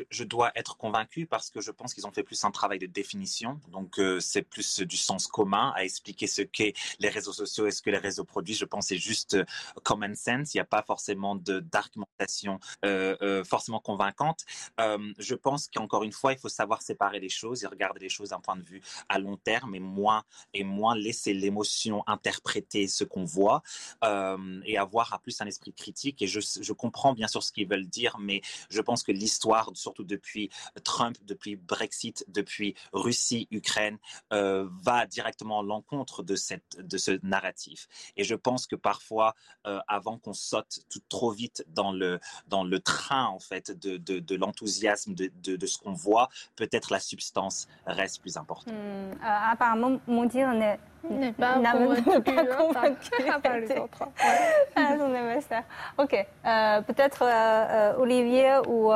je, 0.10 0.24
dois 0.24 0.52
être 0.56 0.78
convaincu 0.78 1.26
parce 1.26 1.50
que 1.50 1.62
je 1.62 1.72
pense 1.72 1.94
qu'ils 1.94 2.06
ont 2.08 2.12
fait 2.12 2.24
plus 2.24 2.44
un 2.44 2.52
travail 2.52 2.80
de 2.80 2.86
définition. 2.86 3.60
Donc, 3.72 4.00
euh, 4.00 4.20
c'est 4.20 4.42
plus 4.42 4.82
du 4.82 4.98
sens 4.98 5.28
commun 5.28 5.74
à 5.76 5.84
expliquer 5.84 6.28
ce 6.28 6.42
qu'est 6.42 6.74
les 7.00 7.10
réseaux 7.10 7.34
sociaux 7.34 7.68
et 7.68 7.72
ce 7.72 7.82
que 7.82 7.90
les 7.90 7.98
réseaux 7.98 8.24
produisent. 8.24 8.60
Je 8.60 8.66
pense 8.66 8.88
c'est 8.88 8.98
juste 8.98 9.36
euh, 9.36 9.46
common 9.84 10.14
sense. 10.16 10.54
Il 10.54 10.58
n'y 10.58 10.62
a 10.62 10.66
pas 10.66 10.84
forcément 10.84 11.36
d'argumentation 11.36 12.60
euh, 12.86 13.44
forcément 13.44 13.80
convaincante. 13.80 14.46
je 14.78 15.36
pense 15.36 15.68
qu'encore 15.68 16.04
une 16.04 16.12
fois, 16.12 16.34
il 16.34 16.40
faut 16.40 16.50
savoir 16.50 16.82
séparer 16.82 17.20
les 17.20 17.30
choses 17.30 17.64
et 17.64 17.68
regarder 17.68 18.00
les 18.00 18.10
choses 18.10 18.30
d'un 18.30 18.40
point 18.40 18.56
de 18.56 18.64
vue 18.64 18.82
à 19.10 19.20
long 19.20 19.38
terme 19.38 19.76
et 19.76 19.80
moins, 19.80 20.24
et 20.54 20.64
moins 20.64 20.96
laisser 20.96 21.34
l'émotion 21.34 22.04
interpréter 22.08 22.88
ce 22.88 23.04
qu'on 23.04 23.26
voit 23.26 23.62
et 24.66 24.78
avoir 24.78 25.20
plus 25.22 25.40
un 25.42 25.46
esprit 25.46 25.74
critique. 25.74 26.22
Et 26.22 26.28
je, 26.28 26.40
je 26.40 26.74
comprends 26.74 27.14
bien 27.14 27.28
sûr 27.28 27.44
ce 27.44 27.52
qu'ils 27.52 27.68
veulent 27.68 27.88
dire, 27.88 28.18
mais 28.20 28.42
je 28.70 28.82
pense 28.82 29.04
que 29.04 29.12
l'histoire 29.12 29.72
surtout 29.88 30.04
depuis 30.04 30.50
Trump, 30.84 31.16
depuis 31.24 31.56
Brexit, 31.56 32.26
depuis 32.28 32.76
Russie, 32.92 33.48
Ukraine, 33.52 33.98
euh, 34.34 34.68
va 34.84 35.06
directement 35.06 35.62
à 35.62 35.64
l'encontre 35.64 36.24
de, 36.24 36.36
cette, 36.36 36.78
de 36.82 36.98
ce 36.98 37.20
narratif. 37.24 37.88
Et 38.18 38.26
je 38.26 38.36
pense 38.36 38.68
que 38.68 38.76
parfois, 38.76 39.34
euh, 39.66 39.80
avant 39.88 40.18
qu'on 40.18 40.34
saute 40.34 40.80
tout, 40.90 41.00
trop 41.08 41.32
vite 41.32 41.64
dans 41.70 41.94
le, 41.94 42.20
dans 42.50 42.66
le 42.66 42.80
train 42.80 43.26
en 43.28 43.40
fait 43.40 43.72
de, 43.72 43.96
de, 43.96 44.20
de 44.20 44.36
l'enthousiasme 44.36 45.14
de, 45.14 45.32
de, 45.56 45.66
ce 45.66 45.78
qu'on 45.78 45.94
voit, 45.94 46.28
peut-être 46.58 46.92
la 46.92 47.00
substance 47.00 47.68
reste 47.86 48.20
plus 48.20 48.36
importante. 48.36 48.74
Hmm, 48.74 48.78
euh, 48.78 49.52
apparemment, 49.54 50.02
mon 50.06 50.26
dire 50.26 50.54
n'est 50.54 50.80
pas 51.34 51.62
convaincu, 51.72 53.10
pas 53.24 53.40
par 53.44 53.58
les 53.58 53.72
autres. 53.78 54.04
ah, 54.76 54.96
Ok, 55.98 56.12
peut-être 56.88 57.24
Olivier 58.00 58.60
ou 58.68 58.92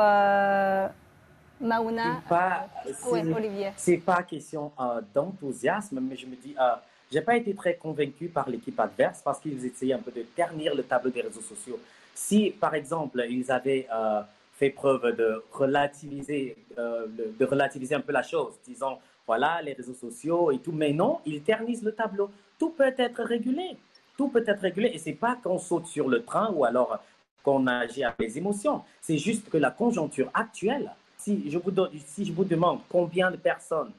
Mauna, 1.62 2.22
pas, 2.28 2.68
euh, 2.86 3.34
Olivier. 3.34 3.70
C'est 3.76 3.98
pas 3.98 4.22
question 4.24 4.72
euh, 4.80 5.00
d'enthousiasme, 5.14 6.00
mais 6.00 6.16
je 6.16 6.26
me 6.26 6.34
dis, 6.34 6.54
euh, 6.60 6.74
j'ai 7.10 7.20
pas 7.20 7.36
été 7.36 7.54
très 7.54 7.76
convaincu 7.76 8.28
par 8.28 8.48
l'équipe 8.48 8.78
adverse 8.80 9.22
parce 9.22 9.38
qu'ils 9.38 9.64
essayaient 9.64 9.94
un 9.94 10.00
peu 10.00 10.10
de 10.10 10.22
ternir 10.22 10.74
le 10.74 10.82
tableau 10.82 11.10
des 11.10 11.20
réseaux 11.20 11.40
sociaux. 11.40 11.78
Si, 12.14 12.50
par 12.50 12.74
exemple, 12.74 13.24
ils 13.30 13.50
avaient 13.52 13.86
euh, 13.94 14.22
fait 14.54 14.70
preuve 14.70 15.14
de 15.16 15.42
relativiser, 15.52 16.56
de 16.76 17.44
relativiser 17.44 17.94
un 17.94 18.00
peu 18.00 18.12
la 18.12 18.22
chose, 18.22 18.54
disant, 18.66 18.98
voilà, 19.26 19.62
les 19.62 19.72
réseaux 19.72 19.94
sociaux 19.94 20.50
et 20.50 20.58
tout, 20.58 20.72
mais 20.72 20.92
non, 20.92 21.20
ils 21.24 21.42
ternissent 21.42 21.82
le 21.82 21.92
tableau. 21.92 22.30
Tout 22.58 22.70
peut 22.70 22.94
être 22.98 23.22
régulé. 23.22 23.76
Tout 24.16 24.28
peut 24.28 24.44
être 24.46 24.60
régulé 24.60 24.90
et 24.92 24.98
c'est 24.98 25.14
pas 25.14 25.38
qu'on 25.42 25.58
saute 25.58 25.86
sur 25.86 26.08
le 26.08 26.22
train 26.22 26.52
ou 26.52 26.64
alors 26.64 26.98
qu'on 27.42 27.66
agit 27.66 28.04
avec 28.04 28.18
les 28.20 28.38
émotions. 28.38 28.82
C'est 29.00 29.18
juste 29.18 29.48
que 29.48 29.56
la 29.58 29.70
conjoncture 29.70 30.30
actuelle 30.34 30.90
si 31.22 31.50
je, 31.50 31.58
vous 31.58 31.72
si 32.06 32.24
je 32.24 32.32
vous 32.32 32.44
demande 32.44 32.80
combien 32.88 33.30
de 33.30 33.36
personnes 33.36 33.92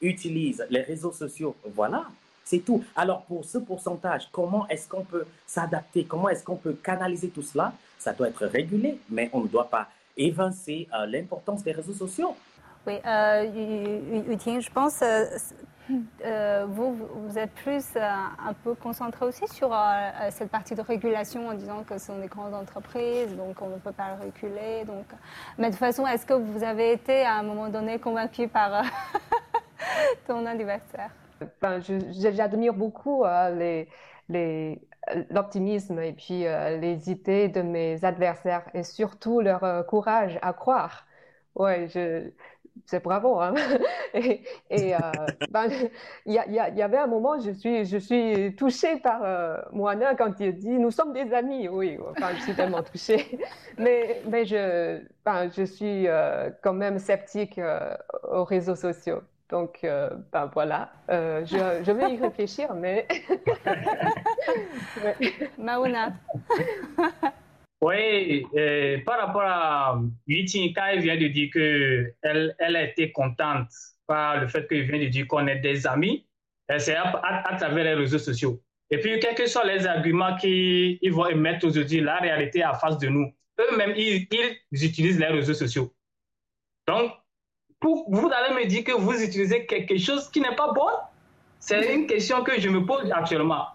utilisent 0.00 0.66
les 0.70 0.80
réseaux 0.80 1.12
sociaux, 1.12 1.54
voilà, 1.74 2.06
c'est 2.44 2.60
tout. 2.60 2.82
Alors 2.96 3.22
pour 3.22 3.44
ce 3.44 3.58
pourcentage, 3.58 4.28
comment 4.32 4.66
est-ce 4.68 4.88
qu'on 4.88 5.04
peut 5.04 5.26
s'adapter? 5.46 6.04
Comment 6.04 6.28
est-ce 6.30 6.42
qu'on 6.42 6.56
peut 6.56 6.72
canaliser 6.72 7.28
tout 7.28 7.42
cela? 7.42 7.74
Ça 7.98 8.12
doit 8.12 8.28
être 8.28 8.46
régulé, 8.46 8.98
mais 9.10 9.28
on 9.32 9.42
ne 9.42 9.48
doit 9.48 9.68
pas 9.68 9.88
évincer 10.16 10.88
euh, 10.94 11.06
l'importance 11.06 11.62
des 11.62 11.72
réseaux 11.72 11.92
sociaux. 11.92 12.34
Oui, 12.86 12.94
euh, 13.04 13.44
je 14.60 14.70
pense, 14.70 15.02
euh, 15.02 15.26
euh, 16.24 16.66
vous, 16.68 16.94
vous 16.94 17.38
êtes 17.38 17.52
plus 17.52 17.84
euh, 17.96 18.00
un 18.00 18.54
peu 18.64 18.74
concentré 18.74 19.26
aussi 19.26 19.46
sur 19.48 19.76
cette 20.30 20.50
partie 20.50 20.74
de 20.74 20.80
régulation 20.80 21.48
en 21.48 21.54
disant 21.54 21.82
que 21.84 21.98
ce 21.98 22.06
sont 22.06 22.18
des 22.18 22.28
grandes 22.28 22.54
entreprises, 22.54 23.36
donc 23.36 23.60
on 23.60 23.68
ne 23.68 23.76
peut 23.76 23.92
pas 23.92 24.16
le 24.16 24.24
reculer. 24.24 24.84
Donc... 24.86 25.04
Mais 25.58 25.66
de 25.66 25.72
toute 25.72 25.78
façon, 25.78 26.06
est-ce 26.06 26.24
que 26.24 26.32
vous 26.32 26.62
avez 26.64 26.92
été 26.92 27.22
à 27.22 27.34
un 27.34 27.42
moment 27.42 27.68
donné 27.68 27.98
convaincu 27.98 28.48
par 28.48 28.82
ton 30.26 30.46
adversaire 30.46 31.10
ben, 31.60 31.80
J'admire 32.12 32.72
beaucoup 32.72 33.24
l'optimisme 35.30 35.98
et 35.98 36.12
puis 36.14 36.44
les 36.44 36.96
de 36.96 37.60
mes 37.60 38.02
adversaires 38.04 38.64
et 38.72 38.84
surtout 38.84 39.40
leur 39.40 39.84
courage 39.86 40.38
à 40.40 40.54
croire. 40.54 41.04
Ouais, 41.56 41.88
je, 41.88 42.30
c'est 42.86 43.02
bravo. 43.02 43.40
Hein? 43.40 43.54
et, 44.14 44.94
euh, 44.94 44.98
ben, 45.50 45.68
il 46.26 46.32
y, 46.32 46.54
y, 46.54 46.82
avait 46.82 46.98
un 46.98 47.06
moment, 47.06 47.38
je 47.38 47.50
suis, 47.52 47.84
je 47.84 47.98
suis 47.98 48.54
touchée 48.56 48.96
par 48.96 49.22
euh, 49.22 49.56
Moana 49.72 50.14
quand 50.14 50.38
il 50.40 50.56
dit 50.56 50.78
Nous 50.78 50.90
sommes 50.90 51.12
des 51.12 51.32
amis. 51.32 51.68
Oui, 51.68 51.98
enfin, 52.10 52.34
je 52.36 52.42
suis 52.42 52.54
tellement 52.54 52.82
touchée. 52.82 53.38
mais, 53.78 54.22
mais 54.26 54.44
je, 54.44 55.00
ben, 55.24 55.50
je 55.56 55.64
suis 55.64 56.06
euh, 56.08 56.50
quand 56.62 56.74
même 56.74 56.98
sceptique 56.98 57.60
aux 58.30 58.44
réseaux 58.44 58.76
sociaux. 58.76 59.20
Donc, 59.48 59.80
ben 59.82 60.48
voilà, 60.52 60.92
je, 61.08 61.80
je, 61.82 61.90
vais 61.90 62.14
y 62.14 62.20
réfléchir, 62.20 62.72
mais. 62.74 63.08
Mauna. 65.58 66.12
Oui, 67.82 68.44
euh, 68.54 68.98
par 69.06 69.26
rapport 69.26 69.42
à 69.42 70.00
Yitin, 70.26 70.72
quand 70.74 70.84
elle 70.86 71.00
vient 71.00 71.16
de 71.16 71.28
dire 71.28 71.50
qu'elle 71.52 72.54
elle 72.58 72.76
a 72.76 72.82
été 72.84 73.10
contente 73.10 73.70
par 74.06 74.40
le 74.40 74.48
fait 74.48 74.68
qu'il 74.68 74.82
vient 74.82 74.98
de 74.98 75.06
dire 75.06 75.26
qu'on 75.26 75.46
est 75.46 75.60
des 75.60 75.86
amis, 75.86 76.26
c'est 76.78 76.94
à, 76.94 77.10
à, 77.46 77.56
travers 77.56 77.84
les 77.84 77.94
réseaux 77.94 78.18
sociaux. 78.18 78.60
Et 78.90 78.98
puis, 78.98 79.18
quels 79.20 79.34
que 79.34 79.46
soient 79.46 79.64
les 79.64 79.86
arguments 79.86 80.36
qu'ils 80.36 81.12
vont 81.12 81.26
émettre 81.26 81.66
aujourd'hui, 81.66 82.00
la 82.00 82.18
réalité 82.18 82.62
à 82.62 82.74
face 82.74 82.98
de 82.98 83.08
nous, 83.08 83.32
eux-mêmes, 83.60 83.94
ils, 83.96 84.26
utilisent 84.72 85.18
les 85.18 85.26
réseaux 85.26 85.54
sociaux. 85.54 85.92
Donc, 86.86 87.12
vous 87.82 88.30
allez 88.32 88.54
me 88.54 88.66
dire 88.66 88.84
que 88.84 88.92
vous 88.92 89.22
utilisez 89.22 89.64
quelque 89.66 89.96
chose 89.96 90.28
qui 90.30 90.40
n'est 90.40 90.56
pas 90.56 90.72
bon? 90.72 90.88
C'est 91.60 91.94
une 91.94 92.06
question 92.06 92.42
que 92.42 92.60
je 92.60 92.68
me 92.68 92.84
pose 92.84 93.10
actuellement. 93.12 93.66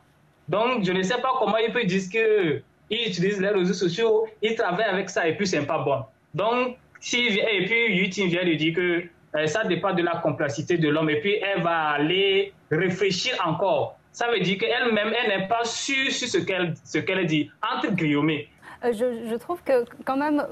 Donc, 0.47 0.83
je 0.83 0.91
ne 0.91 1.01
sais 1.01 1.21
pas 1.21 1.33
comment 1.39 1.57
ils 1.57 1.71
peuvent 1.71 1.85
dire 1.85 2.01
que 2.11 2.61
ils 2.89 3.09
utilisent 3.09 3.41
les 3.41 3.49
réseaux 3.49 3.73
sociaux, 3.73 4.27
ils 4.41 4.55
travaillent 4.55 4.85
avec 4.85 5.09
ça 5.09 5.27
et 5.27 5.35
puis 5.35 5.47
c'est 5.47 5.65
pas 5.65 5.79
bon. 5.79 6.03
Donc, 6.33 6.77
si, 6.99 7.27
et 7.27 7.65
puis 7.65 7.97
Yutin 7.97 8.27
vient 8.27 8.45
de 8.45 8.53
dire 8.53 8.73
que 8.75 9.03
euh, 9.35 9.47
ça 9.47 9.63
dépend 9.65 9.93
de 9.93 10.01
la 10.01 10.17
complexité 10.17 10.77
de 10.77 10.89
l'homme 10.89 11.09
et 11.09 11.19
puis 11.19 11.35
elle 11.35 11.61
va 11.61 11.89
aller 11.89 12.53
réfléchir 12.71 13.35
encore. 13.45 13.97
Ça 14.11 14.29
veut 14.31 14.39
dire 14.39 14.57
qu'elle-même, 14.57 15.13
elle, 15.13 15.39
n'est 15.39 15.47
pas 15.47 15.65
sûre 15.65 16.11
sur 16.11 16.27
ce 16.27 16.37
qu'elle 16.37 16.73
qu'elle 17.05 17.25
dit, 17.25 17.51
entre 17.61 17.91
guillemets. 17.91 18.47
Euh, 18.85 18.93
je, 18.93 19.35
trouve 19.35 19.61
que 19.63 19.83
quand 20.05 20.15
même, 20.15 20.45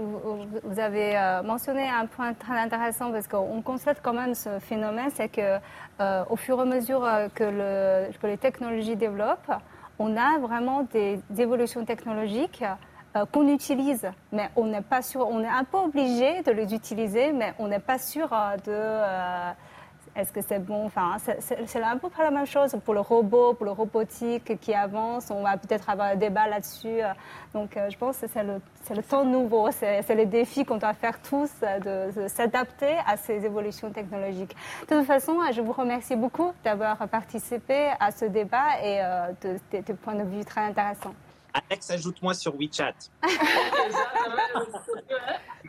vous, 0.63 0.79
avez 0.79 1.17
euh, 1.17 1.43
mentionné 1.43 1.87
un 1.87 2.05
point 2.07 2.33
très 2.33 2.57
intéressant 2.59 3.11
parce 3.11 3.27
qu'on 3.27 3.61
constate 3.61 3.99
quand 4.01 4.13
même 4.13 4.33
ce 4.33 4.59
phénomène, 4.59 5.09
c'est 5.13 5.29
que 5.29 5.57
au 6.29 6.35
fur 6.35 6.59
et 6.59 6.61
à 6.63 6.65
mesure 6.65 7.07
que 7.33 8.27
les 8.27 8.37
technologies 8.37 8.97
développent, 8.97 9.51
on 10.03 10.17
a 10.17 10.37
vraiment 10.37 10.83
des, 10.91 11.19
évolutions 11.37 11.85
technologiques 11.85 12.63
euh, 13.15 13.25
qu'on 13.31 13.47
utilise, 13.47 14.05
mais 14.33 14.49
on 14.57 14.65
n'est 14.65 14.81
pas 14.81 15.01
sûr, 15.01 15.25
on 15.29 15.41
est 15.41 15.47
un 15.47 15.63
peu 15.63 15.77
obligé 15.77 16.43
de 16.43 16.51
les 16.51 16.73
utiliser, 16.73 17.31
mais 17.31 17.53
on 17.57 17.69
n'est 17.69 17.79
pas 17.79 17.97
sûr 17.97 18.27
euh, 18.33 18.57
de 18.57 18.63
euh, 18.67 19.51
est-ce 20.15 20.31
que 20.31 20.41
c'est 20.41 20.59
bon? 20.59 20.85
Enfin, 20.85 21.17
c'est 21.39 21.83
un 21.83 21.97
peu 21.97 22.09
pas 22.09 22.23
la 22.23 22.31
même 22.31 22.45
chose 22.45 22.75
pour 22.83 22.93
le 22.93 22.99
robot, 22.99 23.53
pour 23.53 23.65
le 23.65 23.71
robotique 23.71 24.59
qui 24.59 24.73
avance. 24.73 25.31
On 25.31 25.43
va 25.43 25.57
peut-être 25.57 25.89
avoir 25.89 26.09
un 26.09 26.15
débat 26.15 26.47
là-dessus. 26.47 26.99
Donc, 27.53 27.77
je 27.89 27.97
pense 27.97 28.17
que 28.17 28.27
c'est 28.27 28.43
le, 28.43 28.61
le, 28.95 29.03
temps 29.03 29.25
nouveau. 29.25 29.69
C'est 29.71 30.15
les 30.15 30.25
défis 30.25 30.65
qu'on 30.65 30.77
doit 30.77 30.93
faire 30.93 31.21
tous 31.21 31.49
de, 31.61 32.27
s'adapter 32.27 32.95
à 33.07 33.17
ces 33.17 33.45
évolutions 33.45 33.89
technologiques. 33.91 34.55
De 34.89 34.97
toute 34.97 35.05
façon, 35.05 35.39
je 35.51 35.61
vous 35.61 35.73
remercie 35.73 36.15
beaucoup 36.15 36.51
d'avoir 36.63 36.97
participé 37.07 37.91
à 37.99 38.11
ce 38.11 38.25
débat 38.25 38.81
et 38.83 39.01
de, 39.41 39.59
de, 39.71 39.83
de 39.83 39.93
points 39.93 40.15
de 40.15 40.23
vue 40.23 40.45
très 40.45 40.61
intéressants. 40.61 41.13
Alex, 41.53 41.91
ajoute-moi 41.91 42.33
sur 42.33 42.55
WeChat. 42.55 42.93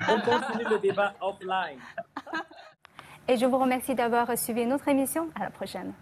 On 0.08 0.20
continue 0.20 0.64
le 0.70 0.78
débat 0.78 1.14
offline. 1.20 1.78
Et 3.28 3.36
je 3.36 3.46
vous 3.46 3.58
remercie 3.58 3.94
d'avoir 3.94 4.36
suivi 4.36 4.66
notre 4.66 4.88
émission. 4.88 5.28
À 5.34 5.44
la 5.44 5.50
prochaine. 5.50 5.92